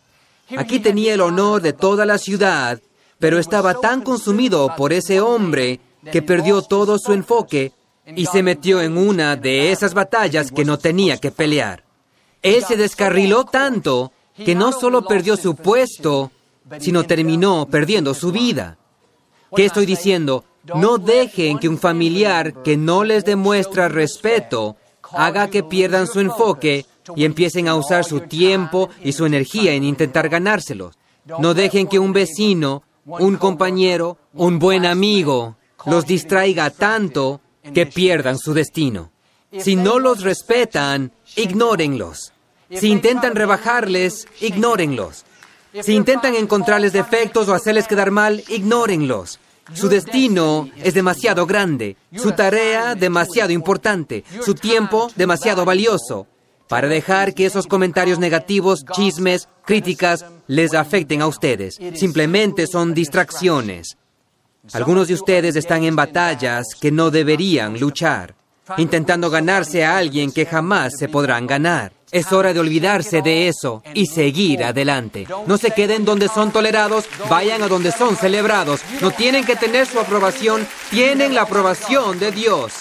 Aquí 0.57 0.81
tenía 0.81 1.15
el 1.15 1.21
honor 1.21 1.63
de 1.63 1.73
toda 1.73 2.07
la 2.07 2.19
ciudad, 2.19 2.81
pero 3.19 3.39
estaba 3.39 3.75
tan 3.81 4.03
consumido 4.03 4.75
por 4.77 4.93
ese 4.93 5.21
hombre 5.21 5.81
que 6.13 6.23
perdió 6.23 6.63
todo 6.63 6.99
su 6.99 7.13
enfoque 7.13 7.73
y 8.15 8.27
se 8.27 8.43
metió 8.43 8.81
en 8.81 8.97
una 8.97 9.35
de 9.37 9.73
esas 9.73 9.95
batallas 9.95 10.53
que 10.53 10.65
no 10.65 10.79
tenía 10.79 11.17
que 11.19 11.33
pelear. 11.33 11.85
Él 12.43 12.65
se 12.65 12.77
descarriló 12.77 13.45
tanto 13.45 14.13
que 14.37 14.55
no 14.55 14.71
solo 14.73 15.03
perdió 15.07 15.37
su 15.37 15.57
puesto, 15.57 16.31
sino 16.81 17.05
terminó 17.05 17.67
perdiendo 17.67 18.15
su 18.15 18.33
vida. 18.33 18.79
¿Qué 19.55 19.65
estoy 19.65 19.87
diciendo? 19.87 20.45
No 20.75 20.99
dejen 20.99 21.59
que 21.59 21.69
un 21.69 21.79
familiar 21.79 22.63
que 22.63 22.77
no 22.77 23.05
les 23.05 23.25
demuestra 23.25 23.89
respeto 23.89 24.77
haga 25.13 25.49
que 25.49 25.63
pierdan 25.63 26.07
su 26.07 26.21
enfoque 26.21 26.87
y 27.15 27.25
empiecen 27.25 27.69
a 27.69 27.77
usar 27.77 28.05
su 28.05 28.21
tiempo 28.21 28.91
y 29.03 29.13
su 29.13 29.27
energía 29.27 29.75
en 29.75 29.85
intentar 29.85 30.29
ganárselos. 30.29 30.97
No 31.39 31.55
dejen 31.55 31.87
que 31.87 31.99
un 31.99 32.13
vecino, 32.13 32.83
un 33.05 33.37
compañero, 33.37 34.19
un 34.33 34.59
buen 34.59 34.87
amigo 34.87 35.57
los 35.85 36.07
distraiga 36.07 36.71
tanto 36.71 37.41
que 37.73 37.87
pierdan 37.87 38.39
su 38.39 38.53
destino. 38.55 39.13
Si 39.59 39.77
no 39.77 39.99
los 39.99 40.23
respetan, 40.23 41.13
ignórenlos. 41.37 42.33
Si 42.71 42.89
intentan 42.89 43.37
rebajarles, 43.37 44.27
ignórenlos. 44.41 45.25
Si 45.83 45.95
intentan 45.95 46.35
encontrarles 46.35 46.93
defectos 46.93 47.49
o 47.49 47.55
hacerles 47.55 47.87
quedar 47.87 48.11
mal, 48.11 48.43
ignórenlos. 48.49 49.39
Su 49.73 49.89
destino 49.89 50.69
es 50.77 50.95
demasiado 50.95 51.45
grande, 51.45 51.97
su 52.15 52.33
tarea 52.33 52.95
demasiado 52.95 53.53
importante, 53.53 54.25
su 54.45 54.55
tiempo 54.55 55.11
demasiado 55.17 55.65
valioso, 55.65 56.29
para 56.69 56.89
dejar 56.89 57.35
que 57.35 57.47
esos 57.47 57.67
comentarios 57.67 58.19
negativos, 58.19 58.85
chismes, 58.93 59.49
críticas 59.65 60.25
les 60.47 60.73
afecten 60.75 61.21
a 61.21 61.27
ustedes. 61.27 61.79
Simplemente 61.95 62.67
son 62.67 62.95
distracciones. 62.95 63.97
Algunos 64.73 65.09
de 65.09 65.15
ustedes 65.15 65.57
están 65.57 65.85
en 65.85 65.97
batallas 65.97 66.67
que 66.81 66.91
no 66.91 67.11
deberían 67.11 67.79
luchar, 67.79 68.35
intentando 68.79 69.31
ganarse 69.31 69.85
a 69.85 69.97
alguien 69.97 70.33
que 70.33 70.47
jamás 70.47 70.93
se 70.99 71.09
podrán 71.09 71.47
ganar. 71.47 71.96
Es 72.11 72.33
hora 72.33 72.53
de 72.53 72.61
olvidarse 72.61 73.21
de 73.21 73.49
eso 73.49 73.83
y 73.95 74.07
seguir 74.07 74.63
adelante. 74.63 75.27
No 75.47 75.59
se 75.59 75.73
queden 75.73 76.05
donde 76.05 76.29
son 76.29 76.53
tolerados, 76.53 77.07
vayan 77.29 77.63
a 77.63 77.69
donde 77.69 77.91
son 77.93 78.17
celebrados. 78.17 78.81
No 79.01 79.11
tienen 79.11 79.45
que 79.45 79.57
tener 79.57 79.87
su 79.87 79.99
aprobación, 79.99 80.67
tienen 80.91 81.35
la 81.35 81.43
aprobación 81.43 82.19
de 82.19 82.31
Dios. 82.31 82.73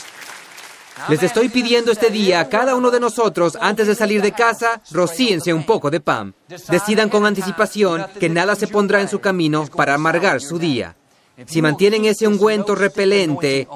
Les 1.10 1.22
estoy 1.24 1.50
pidiendo 1.50 1.92
este 1.92 2.10
día 2.10 2.40
a 2.40 2.50
cada 2.50 2.76
uno 2.76 2.90
de 2.90 3.02
nosotros, 3.02 3.58
antes 3.60 3.88
de 3.88 3.96
salir 3.96 4.22
de 4.22 4.32
casa, 4.32 4.82
rocíense 4.92 5.54
un 5.54 5.66
poco 5.66 5.92
de 5.92 6.00
pan. 6.00 6.34
Decidan 6.70 7.10
con 7.10 7.26
anticipación 7.26 8.06
que 8.20 8.30
nada 8.30 8.56
se 8.56 8.68
pondrá 8.68 9.02
en 9.02 9.10
su 9.10 9.20
camino 9.20 9.66
para 9.68 9.96
amargar 9.96 10.40
su 10.40 10.58
día. 10.58 10.96
Si 11.48 11.62
mantienen 11.62 12.06
ese 12.06 12.28
ungüento 12.28 12.76
repelente 12.76 13.68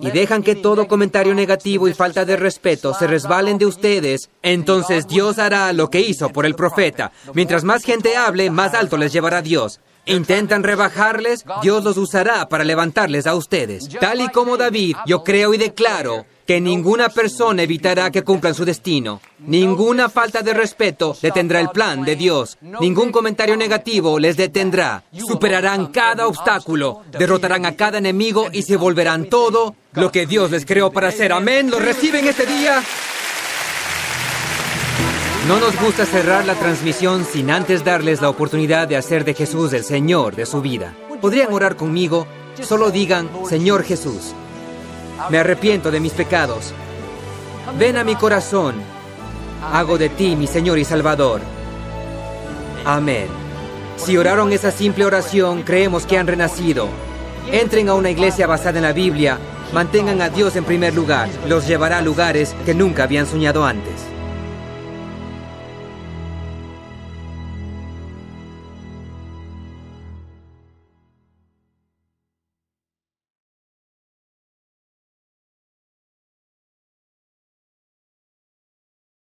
y 0.00 0.10
dejan 0.10 0.42
que 0.42 0.54
todo 0.54 0.88
comentario 0.88 1.34
negativo 1.34 1.88
y 1.88 1.94
falta 1.94 2.24
de 2.24 2.36
respeto 2.36 2.94
se 2.94 3.06
resbalen 3.06 3.58
de 3.58 3.66
ustedes, 3.66 4.30
entonces 4.42 5.06
Dios 5.06 5.38
hará 5.38 5.72
lo 5.72 5.90
que 5.90 6.00
hizo 6.00 6.30
por 6.30 6.46
el 6.46 6.54
profeta. 6.54 7.12
Mientras 7.34 7.64
más 7.64 7.84
gente 7.84 8.16
hable, 8.16 8.50
más 8.50 8.74
alto 8.74 8.96
les 8.96 9.12
llevará 9.12 9.42
Dios. 9.42 9.80
Intentan 10.06 10.62
rebajarles, 10.62 11.44
Dios 11.60 11.84
los 11.84 11.98
usará 11.98 12.48
para 12.48 12.64
levantarles 12.64 13.26
a 13.26 13.34
ustedes. 13.34 13.88
Tal 14.00 14.22
y 14.22 14.28
como 14.28 14.56
David, 14.56 14.96
yo 15.06 15.22
creo 15.22 15.52
y 15.52 15.58
declaro 15.58 16.24
que 16.48 16.62
ninguna 16.62 17.10
persona 17.10 17.62
evitará 17.62 18.10
que 18.10 18.24
cumplan 18.24 18.54
su 18.54 18.64
destino. 18.64 19.20
Ninguna 19.40 20.08
falta 20.08 20.40
de 20.40 20.54
respeto 20.54 21.14
detendrá 21.20 21.60
el 21.60 21.68
plan 21.68 22.06
de 22.06 22.16
Dios. 22.16 22.56
Ningún 22.80 23.12
comentario 23.12 23.54
negativo 23.54 24.18
les 24.18 24.38
detendrá. 24.38 25.04
Superarán 25.12 25.88
cada 25.88 26.26
obstáculo, 26.26 27.02
derrotarán 27.12 27.66
a 27.66 27.76
cada 27.76 27.98
enemigo 27.98 28.46
y 28.50 28.62
se 28.62 28.78
volverán 28.78 29.26
todo 29.26 29.74
lo 29.92 30.10
que 30.10 30.24
Dios 30.24 30.50
les 30.50 30.64
creó 30.64 30.90
para 30.90 31.08
hacer. 31.08 31.34
Amén. 31.34 31.70
¿Lo 31.70 31.80
reciben 31.80 32.26
este 32.26 32.46
día? 32.46 32.82
No 35.48 35.60
nos 35.60 35.78
gusta 35.78 36.06
cerrar 36.06 36.46
la 36.46 36.54
transmisión 36.54 37.26
sin 37.30 37.50
antes 37.50 37.84
darles 37.84 38.22
la 38.22 38.30
oportunidad 38.30 38.88
de 38.88 38.96
hacer 38.96 39.26
de 39.26 39.34
Jesús 39.34 39.74
el 39.74 39.84
Señor 39.84 40.34
de 40.34 40.46
su 40.46 40.62
vida. 40.62 40.96
¿Podrían 41.20 41.52
orar 41.52 41.76
conmigo? 41.76 42.26
Solo 42.62 42.90
digan, 42.90 43.28
Señor 43.46 43.84
Jesús, 43.84 44.34
me 45.30 45.38
arrepiento 45.38 45.90
de 45.90 46.00
mis 46.00 46.12
pecados. 46.12 46.72
Ven 47.78 47.96
a 47.96 48.04
mi 48.04 48.14
corazón. 48.14 48.74
Hago 49.72 49.98
de 49.98 50.08
ti 50.08 50.36
mi 50.36 50.46
Señor 50.46 50.78
y 50.78 50.84
Salvador. 50.84 51.40
Amén. 52.84 53.26
Si 53.96 54.16
oraron 54.16 54.52
esa 54.52 54.70
simple 54.70 55.04
oración, 55.04 55.62
creemos 55.62 56.06
que 56.06 56.16
han 56.16 56.26
renacido. 56.26 56.88
Entren 57.50 57.88
a 57.88 57.94
una 57.94 58.10
iglesia 58.10 58.46
basada 58.46 58.78
en 58.78 58.84
la 58.84 58.92
Biblia. 58.92 59.38
Mantengan 59.72 60.22
a 60.22 60.30
Dios 60.30 60.56
en 60.56 60.64
primer 60.64 60.94
lugar. 60.94 61.28
Los 61.46 61.66
llevará 61.66 61.98
a 61.98 62.02
lugares 62.02 62.54
que 62.64 62.74
nunca 62.74 63.02
habían 63.02 63.26
soñado 63.26 63.64
antes. 63.64 64.07